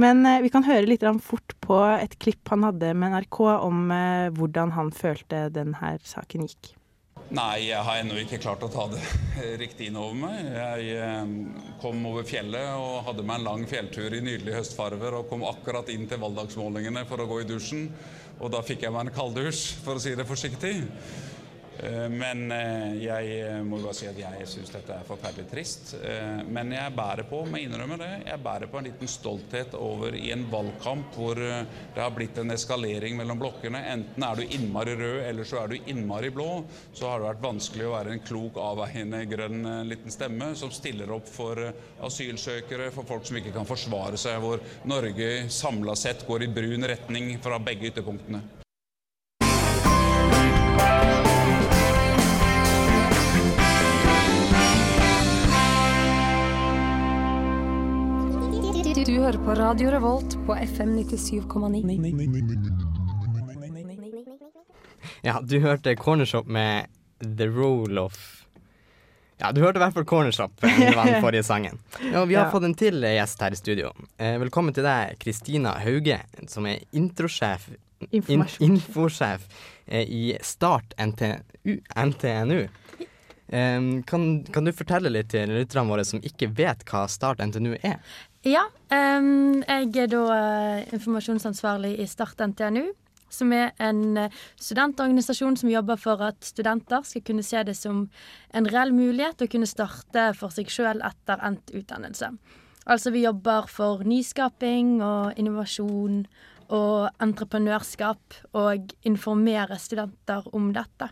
Men 0.00 0.26
eh, 0.28 0.42
vi 0.44 0.50
kan 0.52 0.64
høre 0.64 0.88
litt 0.88 1.04
fort 1.24 1.54
på 1.64 1.76
et 1.96 2.18
klipp 2.22 2.48
han 2.52 2.64
hadde 2.64 2.92
med 2.96 3.14
NRK 3.14 3.38
om 3.56 3.92
eh, 3.92 4.32
hvordan 4.36 4.72
han 4.76 4.92
følte 4.94 5.46
denne 5.52 5.96
saken 6.04 6.46
gikk. 6.48 6.72
Nei, 7.34 7.72
jeg 7.72 7.82
har 7.82 7.98
ennå 7.98 8.20
ikke 8.22 8.38
klart 8.38 8.62
å 8.62 8.68
ta 8.70 8.84
det 8.92 9.00
riktig 9.62 9.88
inn 9.88 9.96
over 9.98 10.14
meg. 10.14 10.46
Jeg 10.46 10.98
eh, 11.02 11.32
kom 11.82 12.04
over 12.06 12.26
fjellet 12.26 12.76
og 12.78 13.00
hadde 13.08 13.24
meg 13.26 13.40
en 13.40 13.48
lang 13.48 13.64
fjelltur 13.66 14.14
i 14.14 14.20
nydelige 14.22 14.60
høstfarver 14.60 15.18
og 15.18 15.26
kom 15.32 15.42
akkurat 15.48 15.90
inn 15.90 16.06
til 16.06 16.22
valgdagsmålingene 16.22 17.02
for 17.10 17.24
å 17.24 17.26
gå 17.26 17.40
i 17.42 17.48
dusjen. 17.48 17.88
Og 18.38 18.52
da 18.54 18.60
fikk 18.62 18.84
jeg 18.86 18.94
meg 18.94 19.08
en 19.08 19.16
kalddusj, 19.16 19.64
for 19.82 19.98
å 19.98 20.04
si 20.04 20.14
det 20.14 20.28
forsiktig. 20.28 20.76
Eh, 21.82 22.08
Men 22.08 22.50
eh, 22.52 22.94
jeg 23.02 23.32
eh, 23.42 23.58
må 23.64 23.80
bare 23.82 23.96
si 23.96 24.08
at 24.08 24.18
jeg 24.20 24.48
syns 24.48 24.72
dette 24.72 24.94
er 24.94 25.06
forferdelig 25.06 25.46
trist. 25.50 25.94
Men 26.52 26.72
jeg 26.74 26.94
bærer 26.96 27.26
på, 27.28 27.42
må 27.50 27.60
innrømme 27.60 27.98
det, 28.00 28.10
jeg 28.26 28.42
bærer 28.42 28.70
på 28.70 28.80
en 28.80 28.86
liten 28.88 29.10
stolthet 29.10 29.74
over 29.78 30.14
i 30.16 30.30
en 30.34 30.44
valgkamp 30.50 31.14
hvor 31.16 31.38
det 31.38 32.00
har 32.00 32.12
blitt 32.14 32.38
en 32.40 32.54
eskalering 32.54 33.16
mellom 33.18 33.40
blokkene. 33.40 33.82
Enten 33.92 34.24
er 34.26 34.38
du 34.38 34.56
innmari 34.56 34.96
rød, 34.98 35.20
eller 35.26 35.48
så 35.48 35.62
er 35.62 35.72
du 35.72 35.90
innmari 35.92 36.30
blå. 36.34 36.48
Så 36.96 37.10
har 37.10 37.20
det 37.20 37.30
vært 37.30 37.46
vanskelig 37.46 37.88
å 37.88 37.94
være 37.94 38.14
en 38.16 38.24
klok, 38.26 38.60
avveiende 38.62 39.22
grønn 39.30 39.70
liten 39.90 40.14
stemme 40.14 40.52
som 40.58 40.72
stiller 40.74 41.12
opp 41.16 41.28
for 41.30 41.60
asylsøkere, 42.06 42.90
for 42.94 43.08
folk 43.08 43.26
som 43.28 43.40
ikke 43.40 43.54
kan 43.56 43.68
forsvare 43.68 44.20
seg, 44.20 44.38
hvor 44.42 44.62
Norge 44.88 45.32
samla 45.52 45.96
sett 45.98 46.26
går 46.28 46.46
i 46.46 46.52
brun 46.60 46.88
retning 46.92 47.34
fra 47.44 47.60
begge 47.62 47.92
ytterpunktene. 47.92 48.55
Hører 59.26 59.42
på 59.42 59.54
Radio 59.58 59.90
Revolt 59.90 60.36
på 60.46 60.54
FM 60.54 60.92
97,9. 60.98 61.94
Ja, 65.22 65.40
du 65.42 65.58
hørte 65.60 65.96
Cornershop 65.96 66.46
med 66.46 66.86
The 67.38 67.48
Role 67.50 68.00
of 68.00 68.20
Ja, 69.40 69.50
du 69.52 69.60
hørte 69.64 69.80
i 69.80 69.82
hvert 69.82 69.96
fall 69.96 70.06
Cornershop, 70.06 70.62
eh, 70.62 70.78
det 70.78 70.92
var 70.94 71.10
den 71.10 71.18
forrige 71.24 71.42
sangen. 71.42 71.78
Ja, 72.12 72.24
vi 72.24 72.34
har 72.38 72.44
Ja. 72.44 72.50
fått 72.50 72.64
en 72.64 72.74
til 72.74 73.02
gjest 73.02 73.40
her 73.42 73.50
i 73.50 73.56
studio. 73.58 73.90
Eh, 74.18 74.38
velkommen 74.38 74.74
til 74.74 74.84
deg, 74.84 75.18
Kristina 75.18 75.74
Hauge, 75.82 76.20
som 76.46 76.66
er 76.66 76.78
introsjef 76.92 77.70
in, 78.12 78.46
Infosjef 78.60 79.48
eh, 79.88 80.06
i 80.06 80.38
Start 80.40 80.94
NTNU. 80.98 81.80
NTNU. 81.96 82.68
Um, 83.48 84.02
kan, 84.02 84.42
kan 84.50 84.64
du 84.64 84.72
fortelle 84.74 85.06
litt 85.10 85.28
til 85.30 85.46
lytterne 85.54 85.86
våre 85.86 86.02
som 86.04 86.18
ikke 86.18 86.48
vet 86.50 86.80
hva 86.90 87.04
Start 87.06 87.38
NTNU 87.38 87.76
er? 87.78 88.00
Ja, 88.46 88.62
jeg 88.92 89.96
er 89.98 90.10
da 90.12 90.20
eh, 90.30 90.84
informasjonsansvarlig 90.94 91.96
i 91.98 92.04
Start 92.06 92.38
NTNU, 92.38 92.92
som 93.26 93.50
er 93.50 93.72
en 93.82 94.20
eh, 94.22 94.36
studentorganisasjon 94.62 95.56
som 95.58 95.72
jobber 95.72 95.98
for 95.98 96.22
at 96.22 96.46
studenter 96.46 97.02
skal 97.02 97.24
kunne 97.26 97.42
se 97.42 97.64
det 97.66 97.74
som 97.74 98.04
en 98.54 98.68
reell 98.70 98.94
mulighet 98.94 99.42
å 99.42 99.50
kunne 99.50 99.66
starte 99.66 100.28
for 100.38 100.54
seg 100.54 100.70
sjøl 100.70 101.02
etter 101.02 101.42
endt 101.42 101.74
utdannelse. 101.74 102.30
Altså 102.86 103.10
vi 103.10 103.24
jobber 103.24 103.66
for 103.66 104.06
nyskaping 104.06 105.00
og 105.02 105.34
innovasjon 105.42 106.22
og 106.70 107.08
entreprenørskap 107.18 108.42
og 108.54 108.94
informere 109.10 109.82
studenter 109.82 110.46
om 110.54 110.70
dette. 110.76 111.10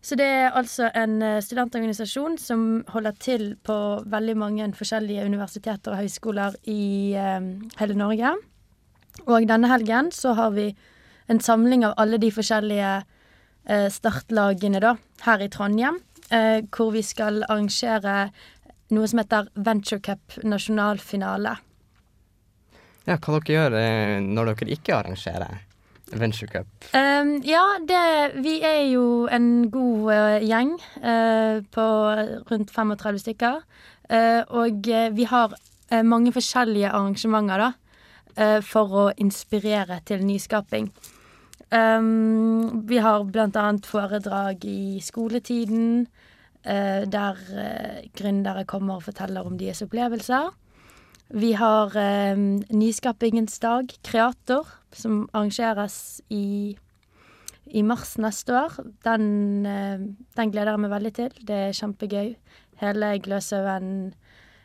Så 0.00 0.16
det 0.16 0.24
er 0.24 0.54
altså 0.56 0.88
en 0.96 1.20
eh, 1.22 1.42
studentorganisasjon 1.44 2.38
som 2.40 2.60
holder 2.88 3.16
til 3.20 3.42
på 3.64 3.74
veldig 4.08 4.36
mange 4.40 4.68
forskjellige 4.76 5.26
universiteter 5.28 5.92
og 5.92 6.00
høyskoler 6.00 6.56
i 6.72 7.12
eh, 7.20 7.50
hele 7.80 7.98
Norge. 7.98 8.32
Og 9.26 9.44
denne 9.48 9.68
helgen 9.68 10.08
så 10.16 10.32
har 10.38 10.54
vi 10.56 10.70
en 11.30 11.40
samling 11.40 11.84
av 11.84 11.98
alle 12.00 12.16
de 12.22 12.32
forskjellige 12.32 12.94
eh, 12.96 13.88
startlagene 13.92 14.80
da, 14.80 14.94
her 15.26 15.44
i 15.44 15.50
Trondheim. 15.52 16.00
Hvor 16.30 16.92
vi 16.94 17.00
skal 17.02 17.40
arrangere 17.42 18.28
noe 18.94 19.08
som 19.10 19.18
heter 19.18 19.48
Venture 19.66 19.98
Cup 19.98 20.36
nasjonalfinale. 20.46 21.56
Ja, 23.08 23.16
hva 23.16 23.40
dere 23.40 23.56
gjør 23.56 23.74
når 24.28 24.52
dere 24.52 24.76
ikke 24.76 24.94
arrangerer 24.94 25.58
Venture? 26.18 26.64
Um, 26.94 27.36
ja, 27.46 27.62
det, 27.86 28.42
vi 28.42 28.58
er 28.66 28.82
jo 28.90 29.28
en 29.30 29.70
god 29.70 30.10
uh, 30.10 30.38
gjeng 30.42 30.74
uh, 31.02 31.60
på 31.70 31.86
rundt 32.50 32.72
35 32.74 33.22
stykker. 33.24 33.60
Uh, 34.10 34.42
og 34.48 34.90
vi 35.14 35.26
har 35.30 35.54
mange 36.06 36.30
forskjellige 36.30 36.86
arrangementer 36.94 37.58
da, 37.58 37.70
for 38.62 38.92
å 38.94 39.04
inspirere 39.18 39.96
til 40.06 40.22
nyskaping. 40.22 40.86
Um, 41.74 42.84
vi 42.86 43.00
har 43.02 43.24
blant 43.26 43.58
annet 43.58 43.88
foredrag 43.90 44.62
i 44.70 45.00
skoletiden, 45.02 46.06
der 46.62 47.42
gründere 48.14 48.62
kommer 48.70 49.00
og 49.00 49.08
forteller 49.08 49.48
om 49.48 49.58
deres 49.58 49.82
opplevelser. 49.82 50.52
Vi 51.30 51.52
har 51.54 51.94
eh, 51.94 52.38
Nyskapingens 52.74 53.60
dag, 53.62 53.92
Kreator, 54.02 54.66
som 54.96 55.24
arrangeres 55.32 56.20
i, 56.32 56.76
i 57.66 57.82
mars 57.86 58.16
neste 58.22 58.56
år. 58.56 58.80
Den, 59.06 59.66
eh, 59.66 60.06
den 60.36 60.54
gleder 60.54 60.74
jeg 60.74 60.84
meg 60.84 60.94
veldig 60.94 61.14
til. 61.18 61.38
Det 61.46 61.60
er 61.68 61.78
kjempegøy. 61.78 62.34
Hele 62.80 63.12
Gløshaugen 63.22 63.92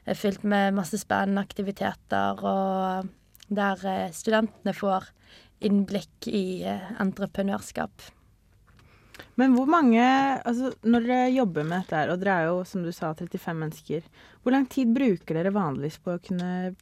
er 0.06 0.18
fylt 0.18 0.46
med 0.48 0.76
masse 0.78 1.00
spennende 1.02 1.44
aktiviteter, 1.44 2.42
og 2.46 3.10
der 3.50 3.88
eh, 3.90 4.12
studentene 4.16 4.74
får 4.76 5.10
innblikk 5.66 6.30
i 6.30 6.64
eh, 6.68 6.92
entreprenørskap. 7.02 8.12
Men 9.40 9.54
hvor 9.56 9.68
mange 9.70 10.04
Altså, 10.46 10.74
når 10.84 11.08
dere 11.08 11.32
jobber 11.34 11.68
med 11.68 11.86
dette 11.86 12.12
og 12.12 12.20
dere 12.22 12.36
er 12.36 12.50
jo, 12.50 12.64
som 12.68 12.84
du 12.84 12.92
sa, 12.92 13.14
35 13.16 13.60
mennesker, 13.62 14.10
hvor 14.44 14.56
lang 14.56 14.68
tid 14.72 14.92
bruker 14.96 15.40
dere 15.40 15.56
vanligvis 15.56 16.00
på 16.04 16.16
å 16.16 16.22
kunne 16.24 16.76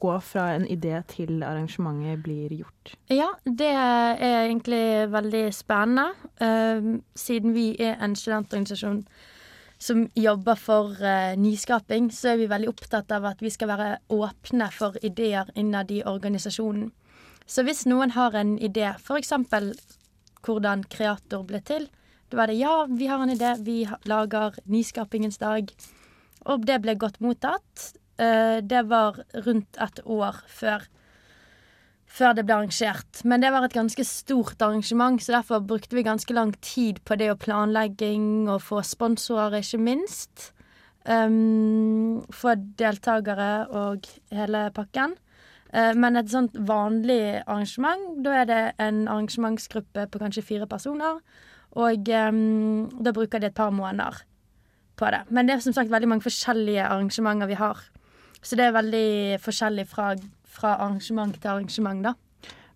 gå 0.00 0.14
fra 0.20 0.48
en 0.54 0.66
idé 0.66 0.98
til 1.10 1.42
arrangementet 1.42 2.22
blir 2.24 2.52
gjort? 2.52 2.94
Ja, 3.10 3.30
det 3.44 3.70
er 3.70 4.18
egentlig 4.22 5.12
veldig 5.12 5.44
spennende. 5.54 6.10
Uh, 6.40 7.00
siden 7.14 7.54
vi 7.54 7.72
er 7.78 7.96
en 8.02 8.16
studentorganisasjon 8.16 9.04
som 9.78 10.04
jobber 10.16 10.58
for 10.58 10.96
uh, 11.00 11.34
nyskaping, 11.38 12.10
så 12.12 12.34
er 12.34 12.42
vi 12.42 12.50
veldig 12.50 12.70
opptatt 12.72 13.12
av 13.12 13.26
at 13.32 13.42
vi 13.44 13.52
skal 13.52 13.70
være 13.72 13.90
åpne 14.14 14.70
for 14.72 14.96
ideer 15.02 15.50
innad 15.54 15.90
i 15.92 16.02
organisasjonen. 16.06 16.92
Så 17.46 17.64
hvis 17.66 17.84
noen 17.86 18.14
har 18.14 18.36
en 18.38 18.56
idé, 18.58 18.94
f.eks. 18.96 19.34
hvordan 20.44 20.86
Kreator 20.88 21.44
ble 21.44 21.60
til. 21.60 21.90
Da 22.32 22.40
var 22.40 22.48
det 22.48 22.56
ja, 22.56 22.86
vi 22.88 23.06
har 23.06 23.20
en 23.20 23.32
idé, 23.32 23.52
vi 23.60 23.82
lager 24.08 24.56
Nyskapingens 24.64 25.38
dag. 25.38 25.68
Og 26.48 26.64
det 26.66 26.80
ble 26.84 26.96
godt 27.00 27.20
mottatt. 27.24 27.92
Eh, 28.18 28.60
det 28.62 28.82
var 28.86 29.18
rundt 29.46 29.78
et 29.82 30.00
år 30.06 30.38
før, 30.46 30.84
før 32.06 32.34
det 32.38 32.44
ble 32.46 32.58
arrangert. 32.60 33.22
Men 33.24 33.42
det 33.42 33.50
var 33.50 33.66
et 33.66 33.74
ganske 33.74 34.04
stort 34.06 34.62
arrangement, 34.62 35.22
så 35.22 35.40
derfor 35.40 35.64
brukte 35.66 35.96
vi 35.96 36.06
ganske 36.06 36.34
lang 36.34 36.54
tid 36.62 37.02
på 37.04 37.18
det 37.18 37.32
og 37.32 37.40
planlegging 37.42 38.48
og 38.48 38.62
få 38.62 38.82
sponsorer, 38.86 39.58
ikke 39.62 39.82
minst. 39.82 40.52
Um, 41.04 42.22
få 42.32 42.54
deltakere 42.78 43.66
og 43.68 44.06
hele 44.32 44.70
pakken. 44.72 45.18
Uh, 45.74 45.92
men 45.98 46.16
et 46.16 46.30
sånt 46.30 46.54
vanlig 46.54 47.42
arrangement, 47.42 48.22
da 48.24 48.38
er 48.40 48.46
det 48.48 48.60
en 48.80 49.02
arrangementsgruppe 49.08 50.06
på 50.06 50.22
kanskje 50.22 50.46
fire 50.46 50.70
personer. 50.70 51.18
Og 51.74 52.08
um, 52.08 52.86
da 53.02 53.12
bruker 53.12 53.42
de 53.42 53.50
et 53.50 53.58
par 53.58 53.74
måneder 53.74 54.22
på 54.96 55.10
det. 55.10 55.24
Men 55.28 55.46
det 55.46 55.56
er 55.56 55.66
som 55.66 55.74
sagt 55.74 55.90
veldig 55.90 56.08
mange 56.08 56.24
forskjellige 56.24 56.86
arrangementer 56.86 57.50
vi 57.50 57.58
har. 57.58 57.82
Så 58.44 58.58
det 58.60 58.68
er 58.68 58.76
veldig 58.76 59.08
forskjellig 59.42 59.86
fra, 59.88 60.12
fra 60.44 60.76
arrangement 60.84 61.34
til 61.38 61.50
arrangement, 61.54 62.04
da. 62.04 62.14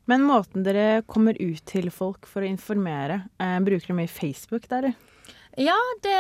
Men 0.08 0.25
måten 0.25 0.64
dere 0.64 1.02
kommer 1.04 1.37
ut 1.37 1.60
til 1.68 1.90
folk 1.92 2.26
for 2.30 2.40
å 2.40 2.48
informere, 2.48 3.26
eh, 3.37 3.58
bruker 3.60 3.90
dere 3.90 3.98
mye 3.98 4.08
Facebook 4.08 4.64
der? 4.70 4.94
Ja, 5.58 5.76
det, 6.04 6.18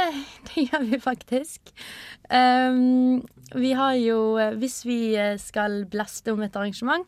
det 0.50 0.66
gjør 0.66 0.84
vi 0.90 0.98
faktisk. 1.00 1.72
Um, 2.28 3.22
vi 3.54 3.70
har 3.72 3.94
jo 3.96 4.18
Hvis 4.60 4.82
vi 4.84 5.16
skal 5.40 5.84
blaste 5.88 6.34
om 6.34 6.42
et 6.44 6.56
arrangement, 6.56 7.06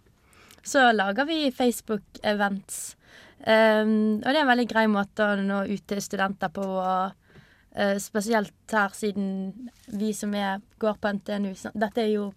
så 0.63 0.91
lager 0.93 1.27
vi 1.29 1.51
Facebook-events. 1.51 2.95
Um, 3.41 4.21
og 4.21 4.29
det 4.29 4.37
er 4.37 4.43
en 4.45 4.53
veldig 4.53 4.69
grei 4.69 4.87
måte 4.93 5.25
å 5.25 5.37
nå 5.41 5.65
ut 5.69 5.85
til 5.89 6.01
studenter 6.05 6.53
på. 6.53 6.65
Og, 6.65 7.17
spesielt 8.03 8.73
her, 8.75 8.95
siden 8.95 9.71
vi 9.87 10.11
som 10.17 10.33
er, 10.35 10.63
går 10.83 10.97
på 10.99 11.13
NTNU. 11.19 11.53
Dette 11.79 12.03
er 12.03 12.11
jo 12.15 12.31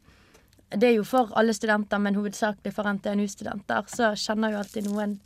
det 0.73 0.87
er 0.89 0.95
jo 0.97 1.03
for 1.05 1.29
alle 1.37 1.53
studenter, 1.53 2.01
men 2.01 2.17
hovedsakelig 2.17 2.73
for 2.73 2.89
NTNU-studenter. 2.89 3.85
Så 3.93 4.13
kjenner 4.17 4.53
jo 4.53 4.61
alltid 4.63 4.87
noen, 4.89 5.19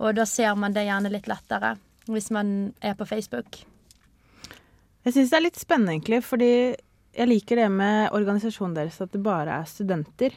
og 0.00 0.14
da 0.16 0.24
ser 0.28 0.54
man 0.56 0.76
det 0.76 0.86
gjerne 0.88 1.12
litt 1.12 1.28
lettere 1.30 1.76
hvis 2.08 2.30
man 2.32 2.72
er 2.80 2.94
på 2.96 3.04
Facebook. 3.04 3.60
Jeg 5.04 5.14
syns 5.14 5.32
det 5.32 5.36
er 5.38 5.44
litt 5.44 5.60
spennende, 5.60 5.92
egentlig, 5.92 6.22
fordi 6.24 6.52
jeg 7.18 7.28
liker 7.28 7.60
det 7.60 7.68
med 7.72 8.14
organisasjonen 8.16 8.76
deres, 8.78 9.00
at 9.04 9.12
det 9.12 9.20
bare 9.24 9.60
er 9.60 9.68
studenter. 9.68 10.36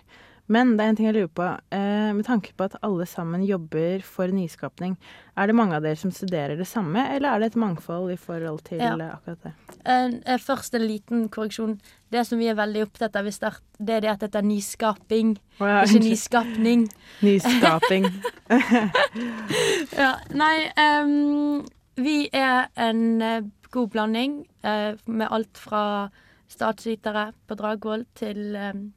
Men 0.51 0.75
det 0.75 0.83
er 0.83 0.91
en 0.91 0.97
ting 0.97 1.07
jeg 1.07 1.15
lurer 1.15 1.31
på. 1.31 1.47
Eh, 1.75 2.11
med 2.15 2.25
tanke 2.27 2.53
på 2.57 2.65
at 2.67 2.77
alle 2.83 3.05
sammen 3.07 3.43
jobber 3.45 4.01
for 4.03 4.31
nyskapning, 4.33 4.97
er 5.37 5.47
det 5.47 5.55
mange 5.55 5.77
av 5.77 5.85
dere 5.85 5.99
som 5.99 6.11
studerer 6.11 6.57
det 6.59 6.67
samme, 6.67 7.05
eller 7.15 7.29
er 7.29 7.39
det 7.39 7.51
et 7.51 7.59
mangfold 7.61 8.11
i 8.11 8.17
forhold 8.19 8.63
til 8.67 8.79
Ja. 8.79 8.95
akkurat 9.13 9.43
det? 9.43 9.53
Eh, 9.85 10.37
først 10.37 10.75
en 10.75 10.87
liten 10.87 11.29
korreksjon. 11.29 11.79
Det 12.11 12.25
som 12.27 12.39
vi 12.39 12.47
er 12.47 12.55
veldig 12.55 12.83
opptatt 12.83 13.15
av 13.15 13.27
i 13.27 13.31
start, 13.31 13.61
det 13.79 13.89
er 13.95 14.01
det 14.01 14.09
at 14.09 14.19
dette 14.19 14.37
er 14.37 14.41
nyskaping, 14.41 15.37
oh, 15.59 15.67
ja, 15.67 15.83
ikke 15.83 16.03
nyskapning. 16.03 16.89
Nyskaping. 17.21 18.05
ja, 20.03 20.15
nei, 20.33 20.71
um, 20.77 21.65
vi 21.95 22.29
er 22.33 22.67
en 22.75 23.21
eh, 23.21 23.41
god 23.71 23.89
blanding 23.89 24.45
med 24.61 25.27
alt 25.31 25.57
fra 25.57 26.09
statsvitere 26.51 27.31
på 27.47 27.55
Dragvoll 27.55 28.05
til 28.17 28.55
ehm, 28.55 28.91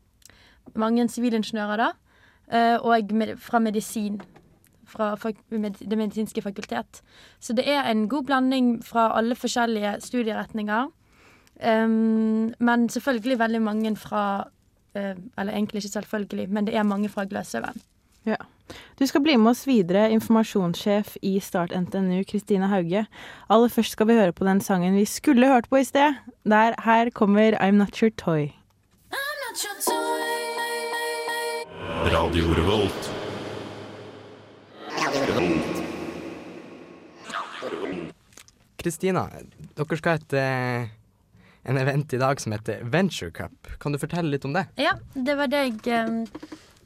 mange 0.74 1.08
sivilingeniører, 1.08 1.76
da. 1.76 1.90
eh, 2.52 2.78
og 2.80 3.12
med, 3.12 3.36
fra 3.36 3.58
medisin. 3.58 4.20
Fra 4.86 5.16
med, 5.50 5.70
Det 5.90 5.98
medisinske 5.98 6.42
fakultet. 6.42 7.02
Så 7.40 7.52
det 7.52 7.68
er 7.68 7.90
en 7.90 8.08
god 8.08 8.24
blanding 8.24 8.84
fra 8.84 9.18
alle 9.18 9.34
forskjellige 9.34 10.00
studieretninger. 10.00 10.90
Um, 11.54 12.52
men 12.58 12.88
selvfølgelig 12.88 13.38
veldig 13.38 13.62
mange 13.62 13.96
fra 13.96 14.44
uh, 14.96 15.00
Eller 15.38 15.52
egentlig 15.52 15.84
ikke 15.84 15.88
selvfølgelig, 15.88 16.50
men 16.50 16.66
det 16.66 16.76
er 16.76 16.82
mange 16.82 17.08
fra 17.08 17.24
Gløshaugen. 17.24 17.80
Ja. 18.26 18.36
Du 18.98 19.06
skal 19.06 19.20
bli 19.20 19.36
med 19.36 19.50
oss 19.50 19.66
videre, 19.66 20.10
informasjonssjef 20.10 21.16
i 21.22 21.40
Start 21.40 21.72
NTNU, 21.76 22.22
Kristine 22.30 22.68
Hauge. 22.68 23.06
Aller 23.50 23.68
først 23.68 23.92
skal 23.92 24.08
vi 24.08 24.18
høre 24.18 24.32
på 24.32 24.44
den 24.44 24.60
sangen 24.60 24.96
vi 24.96 25.04
skulle 25.04 25.52
hørt 25.52 25.68
på 25.68 25.76
i 25.76 25.84
sted. 25.84 26.14
Der, 26.44 26.74
her 26.84 27.10
kommer 27.10 27.52
I'm 27.60 27.70
Not 27.82 27.96
Your 28.02 28.10
Toy. 28.10 28.46
I'm 29.12 29.36
Not 29.44 29.64
Your 29.64 29.76
Toy. 29.84 30.03
Radio 32.04 32.50
Revolt. 32.52 33.06
Kristina, 38.76 39.22
dere 39.74 39.96
skal 39.96 40.10
ha 40.10 40.18
et, 40.18 40.34
eh, 40.36 40.88
en 41.64 41.78
event 41.80 42.12
i 42.12 42.18
dag 42.20 42.40
som 42.40 42.52
heter 42.52 42.84
Venture 42.84 43.30
Cup. 43.30 43.70
Kan 43.80 43.92
du 43.92 43.98
fortelle 43.98 44.28
litt 44.30 44.44
om 44.44 44.52
det? 44.52 44.66
Ja, 44.76 44.92
det 45.14 45.36
var 45.38 45.48
det 45.48 45.62
jeg 45.62 45.88
eh, 45.88 46.26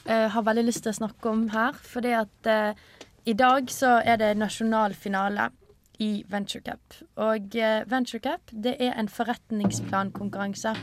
eh, 0.07 0.29
har 0.31 0.43
veldig 0.43 0.65
lyst 0.69 0.85
til 0.87 0.93
å 0.93 1.01
snakke 1.01 1.33
om 1.33 1.49
her. 1.49 1.73
Fordi 1.73 2.15
at 2.15 2.47
eh, 2.47 2.79
i 3.27 3.35
dag 3.35 3.67
så 3.75 3.99
er 4.05 4.23
det 4.23 4.37
nasjonal 4.39 4.95
finale 4.95 5.51
i 5.99 6.23
Venture 6.31 6.63
Cup. 6.63 7.03
Og 7.17 7.57
eh, 7.57 7.83
Venture 7.91 8.21
Cup 8.21 8.55
det 8.55 8.77
er 8.79 8.95
en 8.95 9.11
forretningsplankonkurranse. 9.11 10.77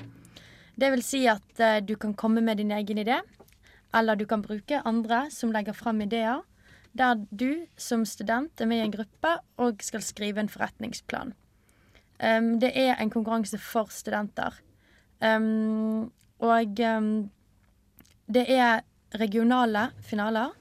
Det 0.75 0.91
vil 0.91 1.03
si 1.07 1.23
at 1.31 1.63
eh, 1.63 1.79
du 1.79 1.95
kan 1.95 2.13
komme 2.13 2.43
med 2.43 2.59
din 2.59 2.75
egen 2.75 2.99
idé, 2.99 3.21
eller 3.95 4.15
du 4.15 4.25
kan 4.25 4.43
bruke 4.43 4.81
andre 4.85 5.25
som 5.31 5.51
legger 5.51 5.73
fram 5.73 6.01
ideer, 6.01 6.41
der 6.93 7.25
du 7.31 7.65
som 7.77 8.05
student 8.05 8.61
er 8.61 8.69
med 8.69 8.77
i 8.77 8.85
en 8.85 8.93
gruppe 8.93 9.35
og 9.57 9.83
skal 9.83 10.03
skrive 10.03 10.39
en 10.39 10.49
forretningsplan. 10.49 11.33
Um, 12.23 12.59
det 12.59 12.71
er 12.75 12.95
en 12.95 13.09
konkurranse 13.09 13.57
for 13.59 13.91
studenter. 13.91 14.55
Um, 15.19 16.11
og 16.39 16.79
um, 16.79 17.29
det 18.27 18.45
er 18.47 18.79
regionale 19.19 19.89
finaler. 20.01 20.55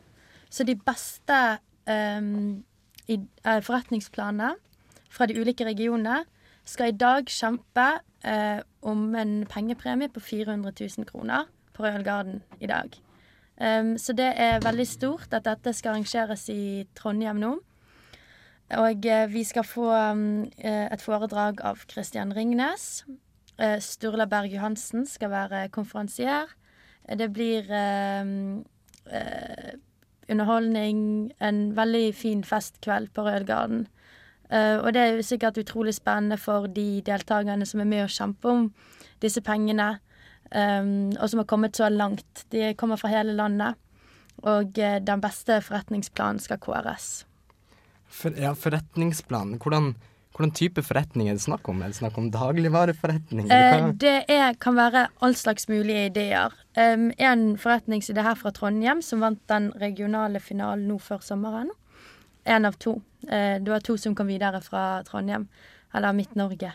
Så 0.50 0.64
de 0.64 0.74
beste 0.74 1.58
i, 3.08 3.16
uh, 3.46 3.60
forretningsplanene 3.62 4.54
fra 5.10 5.26
de 5.26 5.38
ulike 5.40 5.66
regionene 5.66 6.24
skal 6.64 6.90
i 6.90 6.96
dag 6.96 7.28
kjempe 7.28 7.86
eh, 8.24 8.60
om 8.82 9.14
en 9.14 9.34
pengepremie 9.50 10.08
på 10.08 10.20
400 10.20 10.72
000 10.80 11.08
kroner 11.08 11.48
på 11.74 11.84
Royal 11.84 12.04
Garden 12.04 12.42
i 12.60 12.66
dag. 12.66 13.03
Um, 13.60 13.94
så 13.98 14.12
det 14.12 14.32
er 14.36 14.64
veldig 14.64 14.86
stort 14.88 15.34
at 15.36 15.46
dette 15.46 15.72
skal 15.72 15.94
arrangeres 15.94 16.48
i 16.50 16.86
Trondheim 16.98 17.38
nå. 17.38 17.52
Og 18.74 19.06
uh, 19.06 19.26
vi 19.30 19.44
skal 19.46 19.66
få 19.66 19.92
um, 19.92 20.44
et 20.58 21.04
foredrag 21.04 21.62
av 21.62 21.84
Christian 21.90 22.34
Ringnes. 22.34 23.04
Uh, 23.60 23.78
Sturla 23.78 24.26
Berg 24.26 24.50
Johansen 24.54 25.06
skal 25.06 25.30
være 25.30 25.68
konferansier. 25.74 26.50
Det 27.04 27.26
blir 27.36 27.68
eh, 27.68 28.20
eh, 29.12 29.72
underholdning, 30.28 31.32
en 31.40 31.76
veldig 31.76 32.14
fin 32.16 32.44
festkveld 32.44 33.10
på 33.12 33.22
Rødgarden. 33.22 33.44
Garden. 33.46 33.86
Eh, 34.50 34.78
og 34.78 34.94
det 34.94 35.02
er 35.02 35.06
jo 35.06 35.22
sikkert 35.22 35.58
utrolig 35.58 35.94
spennende 35.94 36.36
for 36.38 36.66
de 36.66 37.02
deltakerne 37.06 37.66
som 37.66 37.80
er 37.80 37.84
med 37.84 38.04
og 38.04 38.10
kjemper 38.10 38.50
om 38.50 38.72
disse 39.22 39.40
pengene, 39.40 39.98
og 40.52 41.30
som 41.30 41.40
har 41.40 41.48
kommet 41.50 41.76
så 41.76 41.88
langt. 41.88 42.44
De 42.52 42.74
kommer 42.78 43.00
fra 43.00 43.10
hele 43.10 43.32
landet, 43.34 43.78
og 44.42 44.78
eh, 44.78 44.98
den 45.02 45.22
beste 45.22 45.60
forretningsplanen 45.64 46.42
skal 46.42 46.60
kåres. 46.62 47.24
For, 48.14 48.34
ja, 48.38 48.52
forretningsplan. 48.58 49.56
Hvordan, 49.62 49.94
hvordan 50.34 50.52
type 50.54 50.82
forretning 50.86 51.30
er 51.30 51.38
det 51.38 51.44
snakk 51.46 51.68
om? 51.70 51.82
Er 51.82 51.92
det 51.92 51.98
snakk 51.98 52.18
om 52.20 52.30
dagligvareforretning? 52.34 53.48
Eh, 53.50 53.88
det 54.00 54.16
er, 54.30 54.58
kan 54.60 54.76
være 54.78 55.08
all 55.24 55.36
slags 55.38 55.68
mulige 55.70 56.06
ideer. 56.10 56.54
Um, 56.76 57.10
en 57.18 57.54
forretningsidé 57.58 58.22
her 58.26 58.38
fra 58.38 58.52
Trondheim 58.54 59.02
som 59.02 59.24
vant 59.24 59.42
den 59.50 59.70
regionale 59.80 60.42
finalen 60.42 60.86
nå 60.90 61.00
før 61.02 61.24
sommeren. 61.24 61.72
En 62.44 62.68
av 62.68 62.78
to. 62.78 62.98
Uh, 63.26 63.56
det 63.62 63.70
var 63.70 63.84
to 63.84 63.96
som 63.98 64.14
kom 64.14 64.28
videre 64.30 64.60
fra 64.62 65.02
Trondheim, 65.08 65.48
eller 65.94 66.14
Midt-Norge. 66.14 66.74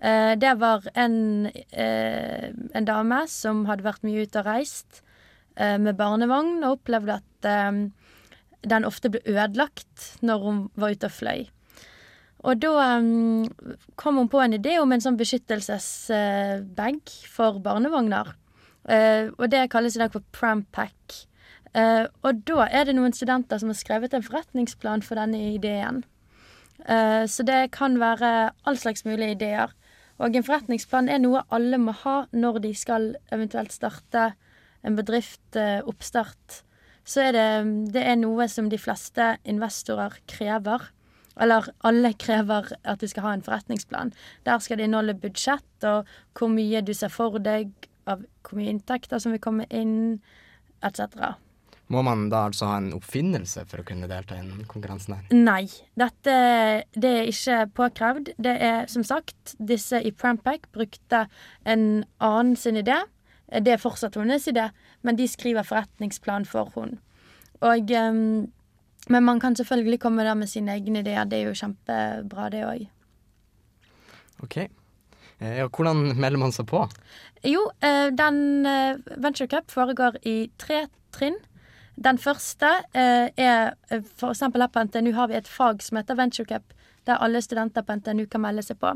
Eh, 0.00 0.32
det 0.40 0.54
var 0.60 0.86
en, 0.94 1.46
eh, 1.72 2.48
en 2.74 2.84
dame 2.84 3.28
som 3.28 3.66
hadde 3.68 3.84
vært 3.84 4.02
mye 4.06 4.24
ute 4.24 4.40
og 4.40 4.46
reist 4.48 5.02
eh, 5.56 5.76
med 5.76 5.98
barnevogn, 5.98 6.64
og 6.64 6.78
opplevde 6.78 7.20
at 7.20 7.26
den 8.60 8.84
ofte 8.84 9.08
ble 9.12 9.20
ødelagt 9.24 10.20
når 10.24 10.44
hun 10.44 10.70
var 10.76 10.92
ute 10.92 11.08
og 11.08 11.16
fløy. 11.16 11.48
Og 12.40 12.60
da 12.60 13.00
kom 14.00 14.16
hun 14.16 14.28
på 14.32 14.40
en 14.40 14.56
idé 14.56 14.78
om 14.80 14.92
en 14.92 15.00
sånn 15.00 15.16
beskyttelsesbag 15.20 17.00
for 17.28 17.60
barnevogner. 17.64 18.32
Og 19.36 19.46
det 19.52 19.70
kalles 19.72 19.96
i 19.96 20.00
dag 20.00 20.12
for 20.12 20.24
Prampack. 20.32 21.26
Uh, 21.70 22.08
og 22.26 22.40
da 22.48 22.64
er 22.66 22.88
det 22.88 22.96
noen 22.98 23.12
studenter 23.14 23.60
som 23.62 23.70
har 23.70 23.78
skrevet 23.78 24.14
en 24.16 24.24
forretningsplan 24.26 25.04
for 25.06 25.20
denne 25.20 25.38
ideen. 25.54 26.02
Uh, 26.82 27.28
så 27.30 27.44
det 27.46 27.70
kan 27.76 28.00
være 28.00 28.50
all 28.66 28.80
slags 28.80 29.04
mulige 29.06 29.36
ideer. 29.36 29.70
Og 30.20 30.36
en 30.36 30.44
forretningsplan 30.44 31.08
er 31.08 31.20
noe 31.22 31.46
alle 31.48 31.78
må 31.80 31.94
ha 32.02 32.16
når 32.36 32.60
de 32.66 32.74
skal 32.76 33.14
eventuelt 33.32 33.72
starte 33.72 34.34
en 34.84 34.96
bedrift, 34.96 35.56
eh, 35.56 35.80
oppstart. 35.80 36.62
Så 37.04 37.24
er 37.24 37.32
det, 37.32 37.48
det 37.94 38.02
er 38.04 38.18
noe 38.20 38.46
som 38.48 38.68
de 38.68 38.78
fleste 38.78 39.34
investorer 39.48 40.18
krever. 40.28 40.90
Eller 41.40 41.70
alle 41.86 42.12
krever 42.20 42.68
at 42.84 43.00
du 43.00 43.08
skal 43.08 43.24
ha 43.24 43.32
en 43.34 43.44
forretningsplan. 43.44 44.12
Der 44.44 44.60
skal 44.60 44.78
det 44.78 44.88
inneholde 44.88 45.16
budsjett 45.16 45.88
og 45.88 46.08
hvor 46.36 46.52
mye 46.52 46.82
du 46.84 46.92
ser 46.94 47.12
for 47.12 47.40
deg 47.40 47.72
av 48.10 48.24
hvor 48.44 48.58
mye 48.58 48.74
inntekter 48.74 49.20
som 49.22 49.32
vil 49.32 49.42
komme 49.42 49.66
inn, 49.72 50.20
etc. 50.84 51.36
Må 51.90 52.04
man 52.06 52.28
da 52.30 52.44
altså 52.46 52.68
ha 52.70 52.76
en 52.78 52.92
oppfinnelse 52.94 53.64
for 53.66 53.82
å 53.82 53.86
kunne 53.86 54.06
delta 54.10 54.36
i 54.38 54.44
den 54.46 54.66
konkurransen 54.70 55.16
her? 55.16 55.24
Nei. 55.34 55.64
Dette 55.98 56.34
det 56.94 57.10
er 57.10 57.30
ikke 57.30 57.64
påkrevd. 57.74 58.30
Det 58.38 58.52
er 58.62 58.84
som 58.92 59.02
sagt 59.06 59.56
Disse 59.58 59.98
i 59.98 60.12
Prampac 60.14 60.68
brukte 60.74 61.24
en 61.66 62.04
annen 62.22 62.54
sin 62.56 62.78
idé. 62.78 63.00
Det 63.50 63.74
er 63.74 63.82
fortsatt 63.82 64.14
hennes 64.14 64.46
idé, 64.46 64.68
men 65.02 65.18
de 65.18 65.26
skriver 65.26 65.66
forretningsplan 65.66 66.46
for 66.46 66.70
hun. 66.76 67.00
Og 67.66 67.90
um, 67.90 68.46
Men 69.08 69.24
man 69.24 69.40
kan 69.40 69.56
selvfølgelig 69.56 69.98
komme 70.00 70.22
der 70.24 70.34
med 70.34 70.46
sine 70.46 70.74
egne 70.76 71.00
ideer. 71.00 71.24
Det 71.24 71.38
er 71.38 71.48
jo 71.48 71.56
kjempebra, 71.56 72.50
det 72.52 72.64
òg. 72.68 72.82
OK. 74.44 74.56
Eh, 75.40 75.56
ja, 75.56 75.68
hvordan 75.68 76.12
melder 76.20 76.38
man 76.38 76.52
seg 76.52 76.68
på? 76.68 76.84
Jo, 77.48 77.70
eh, 77.80 78.10
den 78.12 78.66
eh, 78.68 79.00
Venture 79.16 79.48
Cup 79.48 79.72
foregår 79.72 80.20
i 80.28 80.50
tre 80.60 80.84
trinn. 81.16 81.38
Den 82.04 82.18
første 82.18 82.68
eh, 82.96 83.28
er 83.36 83.74
f.eks. 83.90 84.12
for 84.16 84.32
eksempel 84.32 84.64
her 84.64 84.72
på 84.72 84.84
NTNU 84.84 85.12
har 85.16 85.28
vi 85.28 85.36
et 85.36 85.48
fag 85.48 85.82
som 85.84 85.98
heter 86.00 86.16
VentureCup, 86.16 86.72
der 87.06 87.20
alle 87.20 87.42
studenter 87.44 87.84
på 87.84 87.98
NTNU 88.00 88.24
kan 88.30 88.44
melde 88.44 88.64
seg 88.64 88.80
på. 88.80 88.94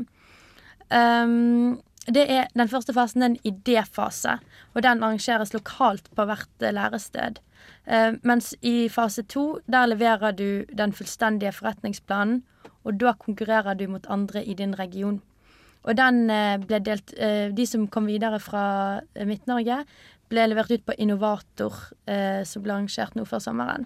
Um, 0.89 1.81
det 2.05 2.25
er 2.29 2.47
Den 2.53 2.69
første 2.69 2.93
fasen 2.93 3.21
er 3.21 3.31
en 3.33 3.39
idéfase, 3.45 4.37
og 4.73 4.83
den 4.83 5.03
arrangeres 5.03 5.53
lokalt 5.53 6.09
på 6.15 6.25
hvert 6.25 6.61
eh, 6.61 6.73
lærested. 6.73 7.39
Eh, 7.87 8.13
mens 8.21 8.53
i 8.61 8.89
fase 8.89 9.23
to, 9.23 9.59
der 9.65 9.85
leverer 9.85 10.31
du 10.31 10.65
den 10.77 10.93
fullstendige 10.93 11.51
forretningsplanen, 11.51 12.43
og 12.83 12.99
da 13.01 13.13
konkurrerer 13.13 13.73
du 13.73 13.87
mot 13.87 14.05
andre 14.09 14.45
i 14.45 14.53
din 14.53 14.79
region. 14.79 15.21
Og 15.85 15.97
den 15.97 16.29
eh, 16.33 16.57
ble 16.61 16.79
delt 16.81 17.13
eh, 17.17 17.51
De 17.53 17.65
som 17.69 17.87
kom 17.87 18.07
videre 18.09 18.39
fra 18.41 19.01
eh, 19.15 19.25
Midt-Norge, 19.25 19.83
ble 20.31 20.47
levert 20.49 20.71
ut 20.71 20.85
på 20.85 20.95
Innovator, 20.97 21.75
eh, 22.07 22.41
som 22.47 22.63
ble 22.63 22.73
arrangert 22.75 23.15
nå 23.17 23.25
før 23.29 23.43
sommeren. 23.43 23.85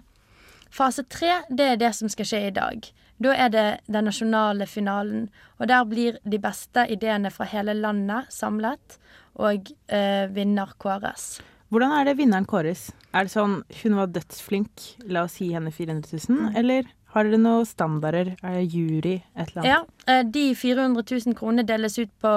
Fase 0.70 1.04
tre, 1.10 1.40
det 1.50 1.66
er 1.72 1.78
det 1.80 1.92
som 1.98 2.10
skal 2.12 2.28
skje 2.28 2.42
i 2.48 2.54
dag. 2.54 2.90
Da 3.20 3.34
er 3.36 3.50
det 3.52 3.66
den 3.90 4.06
nasjonale 4.08 4.66
finalen, 4.70 5.28
og 5.58 5.68
der 5.68 5.84
blir 5.88 6.20
de 6.24 6.38
beste 6.40 6.86
ideene 6.88 7.32
fra 7.34 7.48
hele 7.50 7.74
landet 7.76 8.30
samlet, 8.32 8.96
og 9.36 9.72
eh, 9.92 10.30
vinner 10.32 10.72
kåres. 10.80 11.40
Hvordan 11.70 11.92
er 11.94 12.08
det 12.08 12.16
vinneren 12.18 12.48
kåres? 12.48 12.88
Er 13.14 13.26
det 13.26 13.34
sånn 13.34 13.60
hun 13.82 13.98
var 13.98 14.10
dødsflink, 14.14 14.86
la 15.10 15.26
oss 15.26 15.36
gi 15.42 15.52
henne 15.52 15.70
400 15.74 16.16
000, 16.30 16.54
eller 16.58 16.88
har 17.10 17.26
dere 17.26 17.40
noen 17.42 17.66
standarder? 17.66 18.34
Er 18.46 18.60
jury, 18.62 19.16
et 19.34 19.50
eller 19.50 19.62
annet? 19.62 19.70
Ja. 20.06 20.18
de 20.22 20.44
400 20.54 21.02
000 21.26 21.36
kronene 21.38 21.66
deles 21.66 21.98
ut 21.98 22.12
på 22.22 22.34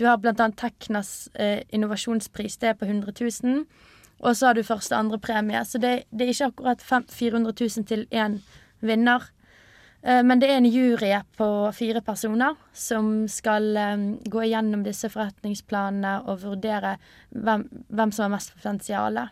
Du 0.00 0.06
har 0.08 0.16
annet 0.40 0.56
Teknas 0.56 1.28
eh, 1.34 1.60
innovasjonspris, 1.76 2.56
det 2.62 2.72
er 2.72 2.78
på 2.80 2.88
100 2.88 3.12
000. 3.20 3.64
Og 4.24 4.36
så 4.36 4.48
har 4.48 4.56
du 4.56 4.64
første 4.64 4.94
og 4.94 5.04
andre 5.04 5.18
premie, 5.20 5.60
så 5.68 5.78
det, 5.78 6.04
det 6.10 6.26
er 6.26 6.32
ikke 6.32 6.50
akkurat 6.52 7.10
400 7.12 7.52
000 7.60 7.86
til 7.86 8.06
én 8.10 8.40
vinner. 8.80 9.28
Eh, 10.04 10.22
men 10.24 10.40
det 10.40 10.50
er 10.50 10.60
en 10.60 10.68
jury 10.68 11.12
på 11.36 11.48
fire 11.76 12.00
personer 12.04 12.56
som 12.72 13.26
skal 13.28 13.70
eh, 13.76 14.08
gå 14.24 14.44
igjennom 14.44 14.84
disse 14.84 15.08
forretningsplanene 15.12 16.18
og 16.24 16.42
vurdere 16.44 16.96
hvem, 17.30 17.68
hvem 17.88 18.12
som 18.12 18.28
har 18.28 18.36
mest 18.36 18.54
potensial. 18.56 19.26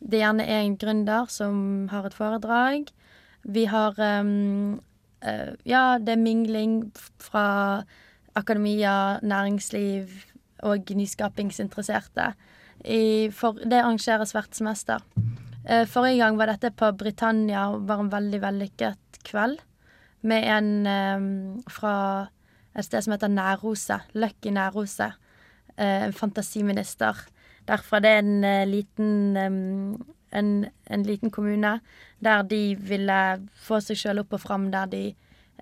det 0.00 0.22
gjerne 0.22 0.46
er 0.48 0.64
en 0.64 0.78
gründer 0.80 1.28
som 1.28 1.88
har 1.92 2.08
et 2.08 2.16
foredrag. 2.16 2.88
Vi 3.44 3.66
har 3.68 3.96
um, 4.20 4.80
uh, 5.24 5.52
Ja, 5.68 5.98
det 6.00 6.14
er 6.14 6.22
mingling 6.22 6.92
fra 7.20 7.84
akademia, 8.34 9.20
næringsliv 9.22 10.08
og 10.64 10.90
nyskapingsinteresserte. 10.96 12.32
I, 12.84 13.28
for, 13.32 13.60
det 13.60 13.80
arrangeres 13.82 14.32
hvert 14.32 14.56
semester. 14.56 15.04
Uh, 15.68 15.84
Forrige 15.86 16.22
gang 16.24 16.38
var 16.38 16.48
dette 16.48 16.72
på 16.72 16.92
Britannia 16.96 17.68
og 17.74 17.88
var 17.88 18.00
en 18.00 18.12
veldig 18.12 18.40
vellykket 18.40 19.20
kveld. 19.28 19.58
Med 20.22 20.48
en 20.48 20.86
um, 20.86 21.62
fra 21.68 22.28
et 22.76 22.84
sted 22.84 23.04
som 23.04 23.12
heter 23.12 23.28
Nærrose. 23.28 24.00
Lucky 24.14 24.52
Nærrose. 24.52 25.12
Uh, 25.76 26.08
en 26.08 26.16
fantasiminister. 26.16 27.20
Det 27.66 27.76
er 27.76 28.18
en 28.18 28.44
eh, 28.44 28.66
liten 28.68 30.04
en, 30.32 30.66
en 30.86 31.02
liten 31.02 31.30
kommune 31.30 31.80
der 32.22 32.42
de 32.42 32.76
ville 32.76 33.18
få 33.54 33.80
seg 33.82 33.98
sjøl 33.98 34.22
opp 34.22 34.36
og 34.36 34.42
fram, 34.44 34.70
der 34.70 34.86
de 34.86 35.02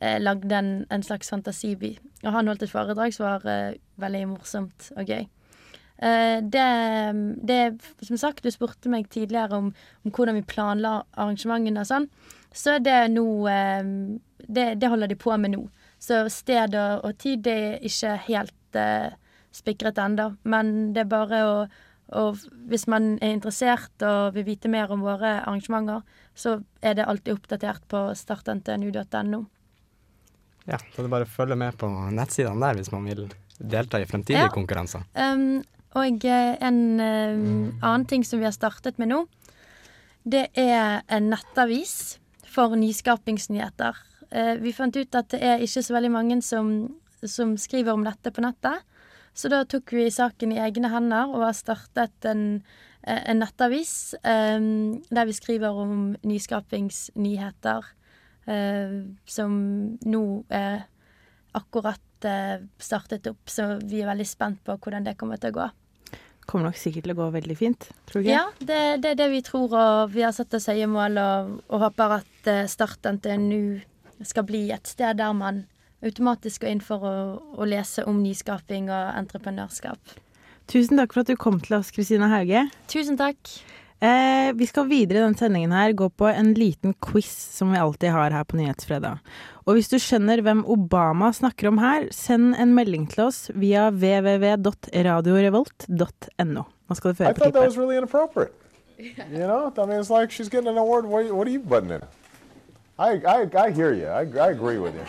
eh, 0.00 0.18
lagde 0.20 0.54
en, 0.54 0.72
en 0.90 1.02
slags 1.02 1.30
fantasiby. 1.30 1.96
Og 2.24 2.32
han 2.34 2.50
holdt 2.50 2.66
et 2.66 2.72
foredrag 2.72 3.14
som 3.14 3.28
var 3.28 3.46
eh, 3.48 3.78
veldig 3.96 4.24
morsomt 4.34 4.92
og 4.96 5.04
gøy. 5.08 5.28
Det, 5.98 6.66
det 7.42 7.80
Som 8.06 8.16
sagt, 8.16 8.44
du 8.44 8.52
spurte 8.54 8.86
meg 8.86 9.08
tidligere 9.10 9.56
om, 9.56 9.72
om 10.06 10.12
hvordan 10.14 10.36
vi 10.36 10.44
planla 10.46 11.00
arrangementene 11.18 11.82
og 11.82 11.88
sånn. 11.88 12.06
Så 12.54 12.76
er 12.76 12.84
det 12.84 12.98
nå 13.12 13.26
eh, 13.50 13.88
det, 14.46 14.68
det 14.80 14.90
holder 14.90 15.10
de 15.10 15.18
på 15.18 15.34
med 15.36 15.54
nå. 15.54 15.64
Så 15.98 16.24
sted 16.32 16.76
og, 16.78 17.10
tid 17.18 17.42
det 17.46 17.56
er 17.58 17.84
ikke 17.86 18.14
helt 18.28 18.78
eh, 18.78 19.10
spikret 19.54 19.98
ennå. 19.98 20.30
Men 20.48 20.92
det 20.94 21.04
er 21.04 21.12
bare 21.12 21.42
å 21.46 21.54
og 22.16 22.40
hvis 22.70 22.86
man 22.88 23.16
er 23.20 23.34
interessert 23.36 24.04
og 24.06 24.34
vil 24.36 24.46
vite 24.46 24.70
mer 24.72 24.90
om 24.94 25.02
våre 25.04 25.38
arrangementer, 25.42 26.00
så 26.34 26.58
er 26.80 26.96
det 26.96 27.06
alltid 27.08 27.34
oppdatert 27.34 27.84
på 27.90 28.06
startntnu.no. 28.16 29.42
Ja, 30.68 30.78
så 30.78 31.00
det 31.00 31.06
er 31.06 31.12
bare 31.12 31.28
å 31.28 31.32
følge 31.32 31.56
med 31.56 31.76
på 31.80 31.88
nettsidene 31.88 32.64
der 32.64 32.80
hvis 32.80 32.92
man 32.92 33.08
vil 33.08 33.26
delta 33.58 34.00
i 34.00 34.06
fremtidige 34.08 34.48
Ja. 34.48 34.52
konkurranser. 34.52 35.04
Um, 35.16 35.64
og 35.96 36.24
eh, 36.24 36.56
en 36.60 37.00
eh, 37.00 37.72
annen 37.82 38.06
ting 38.06 38.24
som 38.24 38.38
vi 38.38 38.44
har 38.44 38.52
startet 38.52 38.98
med 38.98 39.08
nå, 39.08 39.26
det 40.24 40.48
er 40.54 41.02
en 41.08 41.30
nettavis 41.32 42.18
for 42.44 42.76
nyskapingsnyheter. 42.76 43.96
Uh, 44.28 44.56
vi 44.60 44.72
fant 44.72 44.96
ut 44.96 45.14
at 45.14 45.30
det 45.32 45.40
er 45.42 45.64
ikke 45.64 45.82
så 45.82 45.96
veldig 45.96 46.12
mange 46.12 46.42
som, 46.42 46.94
som 47.24 47.56
skriver 47.56 47.92
om 47.92 48.04
dette 48.04 48.30
på 48.30 48.44
nettet. 48.44 48.84
Så 49.38 49.50
da 49.52 49.62
tok 49.70 49.92
vi 49.94 50.08
saken 50.10 50.56
i 50.56 50.58
egne 50.58 50.90
hender 50.90 51.30
og 51.30 51.44
har 51.46 51.54
startet 51.54 52.26
en, 52.26 52.62
eh, 53.06 53.20
en 53.30 53.38
nettavis 53.38 54.16
eh, 54.26 54.58
der 55.14 55.28
vi 55.28 55.36
skriver 55.36 55.78
om 55.78 56.16
nyskapingsnyheter 56.26 57.86
eh, 58.50 58.96
som 59.30 59.54
nå 60.02 60.24
er 60.50 60.88
akkurat 61.54 62.02
startet 62.82 63.28
opp, 63.30 63.46
så 63.46 63.76
vi 63.78 64.00
er 64.02 64.08
veldig 64.08 64.24
spent 64.26 64.58
på 64.66 64.74
hvordan 64.74 65.04
det 65.06 65.14
kommer 65.20 65.38
til 65.38 65.52
å 65.52 65.54
gå. 65.54 65.66
Kommer 66.50 66.66
nok 66.66 66.80
sikkert 66.80 67.06
til 67.06 67.14
å 67.14 67.18
gå 67.20 67.28
veldig 67.36 67.54
fint, 67.54 67.86
tror 68.10 68.24
du? 68.26 68.30
Ja, 68.32 68.40
det, 68.58 68.78
det 69.04 69.12
er 69.12 69.20
det 69.20 69.28
vi 69.30 69.42
tror, 69.46 69.70
og 69.70 70.10
vi 70.16 70.24
har 70.26 70.34
satt 70.34 70.56
oss 70.58 70.66
høye 70.66 70.88
mål 70.90 71.20
og, 71.22 71.52
og 71.70 71.84
håper 71.84 72.16
at 72.16 72.50
starten 72.74 73.20
til 73.22 73.44
nå 73.44 73.60
skal 74.26 74.48
bli 74.50 74.64
et 74.74 74.90
sted 74.90 75.22
der 75.22 75.36
man 75.38 75.62
automatisk 76.04 76.62
gå 76.62 76.66
inn 76.72 76.82
for 76.84 76.98
å, 77.04 77.14
å 77.58 77.64
lese 77.68 78.04
om 78.08 78.22
nyskaping 78.22 78.84
og 78.90 79.14
entreprenørskap. 79.18 79.98
Tusen 80.68 80.96
takk 81.00 81.12
for 81.14 81.20
at 81.24 81.30
du 81.32 81.36
kom 81.40 81.56
til 81.64 81.76
oss, 81.78 81.90
Kristina 81.94 82.26
Hauge. 82.30 82.60
Tusen 82.92 83.16
takk. 83.18 83.38
Eh, 83.98 84.54
vi 84.54 84.66
skal 84.68 84.86
videre 84.86 85.18
i 85.18 85.22
denne 85.24 85.38
sendingen 85.38 85.72
her 85.74 85.92
gå 85.98 86.06
på 86.14 86.26
en 86.30 86.54
liten 86.54 86.94
quiz 87.02 87.32
som 87.56 87.72
vi 87.74 87.78
alltid 87.82 88.10
har 88.14 88.30
her 88.36 88.44
på 88.46 88.56
Nyhetsfredag. 88.60 89.16
Og 89.66 89.70
hvis 89.74 89.90
du 89.90 89.98
skjønner 89.98 90.38
hvem 90.44 90.62
Obama 90.70 91.32
snakker 91.34 91.68
om 91.72 91.78
her, 91.82 92.06
send 92.14 92.54
en 92.54 92.74
melding 92.76 93.08
til 93.10 93.24
oss 93.26 93.50
via 93.58 93.90
www.radiorevolt.no. 93.90 96.62
Nå 96.62 96.94
skal 96.94 97.10
du 97.10 97.14
høre 97.24 97.34
på 97.34 97.42
thought 97.42 97.42
that 97.42 97.44
klippet. 97.52 97.66
was 97.66 97.74
really 97.76 97.96
inappropriate. 97.98 98.54
You 98.98 99.46
know, 99.46 99.72
I 99.76 99.86
mean, 99.86 100.00
it's 100.00 100.10
like 100.10 100.30
she's 100.30 100.48
getting 100.48 100.68
an 100.68 100.78
award. 100.78 101.06
What, 101.06 101.32
what 101.32 101.46
are 101.46 101.50
you 101.50 101.60
butting 101.60 101.90
in? 101.90 102.02
I, 102.98 103.20
I, 103.24 103.48
I 103.66 103.70
hear 103.70 103.92
you. 103.92 104.06
I, 104.06 104.22
I 104.22 104.50
agree 104.50 104.78
with 104.78 104.94
you. 104.94 105.02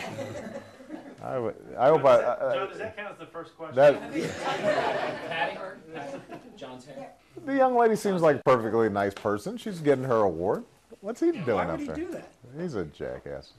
I, 1.30 1.38
would- 1.38 1.54
I 1.78 1.88
hope 1.88 2.04
I. 2.04 2.16
I 2.16 2.54
Joe, 2.54 2.66
does 2.66 2.78
that 2.78 2.96
count 2.96 3.12
as 3.12 3.18
the 3.18 3.26
first 3.26 3.56
question? 3.56 3.76
That- 3.76 4.00
Patty? 5.28 5.58
John's 6.56 6.84
hand. 6.84 7.06
the 7.46 7.54
young 7.56 7.76
lady 7.76 7.96
seems 7.96 8.20
like 8.20 8.36
a 8.36 8.42
perfectly 8.42 8.88
nice 8.88 9.14
person. 9.14 9.56
She's 9.56 9.80
getting 9.80 10.04
her 10.04 10.22
award. 10.22 10.64
What's 11.00 11.20
he 11.20 11.30
doing 11.32 11.46
Why 11.46 11.64
up 11.64 11.70
would 11.78 11.80
he 11.80 11.86
there? 11.86 11.96
do 11.96 12.10
that? 12.12 12.28
He's 12.58 12.74
a 12.74 12.84
jackass. 12.84 13.52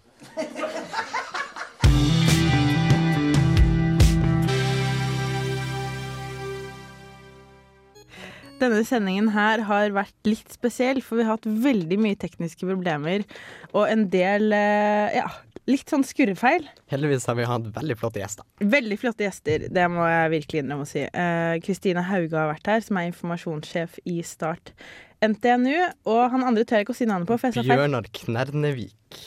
Denne 8.61 8.83
sendingen 8.85 9.31
her 9.33 9.63
har 9.65 9.93
vært 9.95 10.27
litt 10.29 10.51
spesiell, 10.53 10.99
for 11.01 11.17
vi 11.17 11.23
har 11.25 11.33
hatt 11.39 11.47
veldig 11.63 11.97
mye 12.01 12.17
tekniske 12.21 12.67
problemer 12.69 13.23
og 13.71 13.87
en 13.89 14.03
del 14.13 14.51
eh, 14.53 15.15
ja, 15.17 15.25
litt 15.71 15.91
sånn 15.91 16.05
skurrefeil. 16.07 16.67
Heldigvis 16.91 17.27
har 17.29 17.37
vi 17.39 17.47
hatt 17.49 17.69
veldig 17.75 17.97
flotte 17.99 18.21
gjester. 18.21 18.47
Veldig 18.61 18.97
flotte 19.01 19.25
gjester, 19.25 19.67
det 19.73 19.85
må 19.91 20.05
jeg 20.09 20.33
virkelig 20.35 20.63
innrømme 20.63 20.87
å 20.87 20.89
si. 20.89 21.05
Eh, 21.07 21.55
Kristine 21.65 22.03
Hauge 22.07 22.37
har 22.37 22.51
vært 22.53 22.71
her, 22.71 22.83
som 22.85 22.99
er 23.01 23.09
informasjonssjef 23.11 23.99
i 24.11 24.19
Start 24.27 24.73
NTNU. 25.21 25.77
Og 26.09 26.23
han 26.33 26.47
andre 26.47 26.65
tør 26.65 26.81
jeg 26.81 26.87
ikke 26.87 26.95
å 26.95 27.01
si 27.01 27.07
navnet 27.09 27.29
på. 27.29 27.37
For 27.37 27.49
jeg 27.49 27.59
sa 27.59 27.65
feil. 27.65 27.77
Bjørnar 27.77 28.09
Knernevik. 28.17 29.21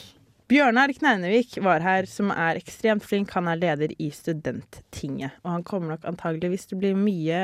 Bjørnar 0.51 0.93
Knernevik 0.93 1.55
var 1.65 1.81
her, 1.81 2.05
som 2.09 2.29
er 2.29 2.59
ekstremt 2.59 3.05
flink. 3.07 3.33
Han 3.33 3.49
er 3.49 3.61
leder 3.61 3.95
i 3.97 4.11
Studenttinget. 4.13 5.39
Og 5.43 5.55
han 5.55 5.65
kommer 5.65 5.95
nok 5.95 6.05
antageligvis 6.11 6.69
til 6.69 6.77
å 6.77 6.83
bli 6.83 6.93
mye 6.99 7.41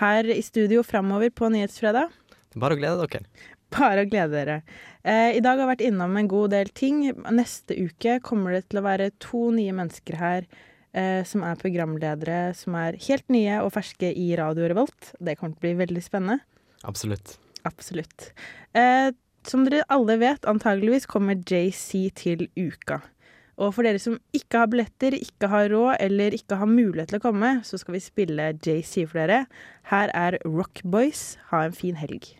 her 0.00 0.32
i 0.32 0.40
studio 0.44 0.84
framover 0.86 1.34
på 1.34 1.50
Nyhetsfredag. 1.52 2.14
Bare 2.56 2.76
å 2.76 2.80
glede 2.80 3.04
dere. 3.04 3.24
Bare 3.72 4.04
å 4.04 4.08
glede 4.08 4.34
dere. 4.34 4.58
Eh, 5.02 5.38
I 5.38 5.42
dag 5.42 5.56
har 5.56 5.64
jeg 5.64 5.72
vært 5.72 5.86
innom 5.86 6.18
en 6.18 6.28
god 6.30 6.52
del 6.54 6.70
ting. 6.76 7.06
Neste 7.32 7.76
uke 7.78 8.18
kommer 8.24 8.56
det 8.56 8.66
til 8.68 8.82
å 8.82 8.86
være 8.86 9.12
to 9.22 9.48
nye 9.54 9.74
mennesker 9.76 10.18
her 10.20 10.46
eh, 10.92 11.22
som 11.28 11.44
er 11.46 11.60
programledere, 11.60 12.52
som 12.58 12.76
er 12.78 12.98
helt 13.08 13.28
nye 13.32 13.60
og 13.64 13.72
ferske 13.76 14.12
i 14.12 14.32
Radio 14.38 14.68
Revolt. 14.70 15.14
Det 15.18 15.38
kommer 15.38 15.56
til 15.56 15.62
å 15.62 15.66
bli 15.66 15.74
veldig 15.86 16.04
spennende. 16.04 16.42
Absolutt. 16.88 17.36
Absolutt. 17.68 18.32
Eh, 18.76 19.10
som 19.46 19.64
dere 19.66 19.86
alle 19.90 20.18
vet, 20.22 20.46
antageligvis 20.46 21.08
kommer 21.10 21.38
JC 21.38 22.12
til 22.18 22.46
uka. 22.58 23.00
Og 23.62 23.74
for 23.76 23.86
dere 23.86 24.00
som 24.00 24.16
ikke 24.34 24.62
har 24.62 24.70
billetter, 24.72 25.14
ikke 25.16 25.50
har 25.52 25.68
råd 25.70 25.96
eller 26.02 26.34
ikke 26.34 26.58
har 26.58 26.70
mulighet 26.70 27.12
til 27.12 27.20
å 27.20 27.24
komme, 27.26 27.50
så 27.66 27.78
skal 27.78 27.98
vi 27.98 28.04
spille 28.04 28.52
JC 28.54 29.04
for 29.04 29.20
dere. 29.22 29.44
Her 29.92 30.12
er 30.16 30.38
Rock 30.46 30.82
Boys. 30.84 31.36
Ha 31.50 31.66
en 31.66 31.76
fin 31.76 31.98
helg. 32.00 32.32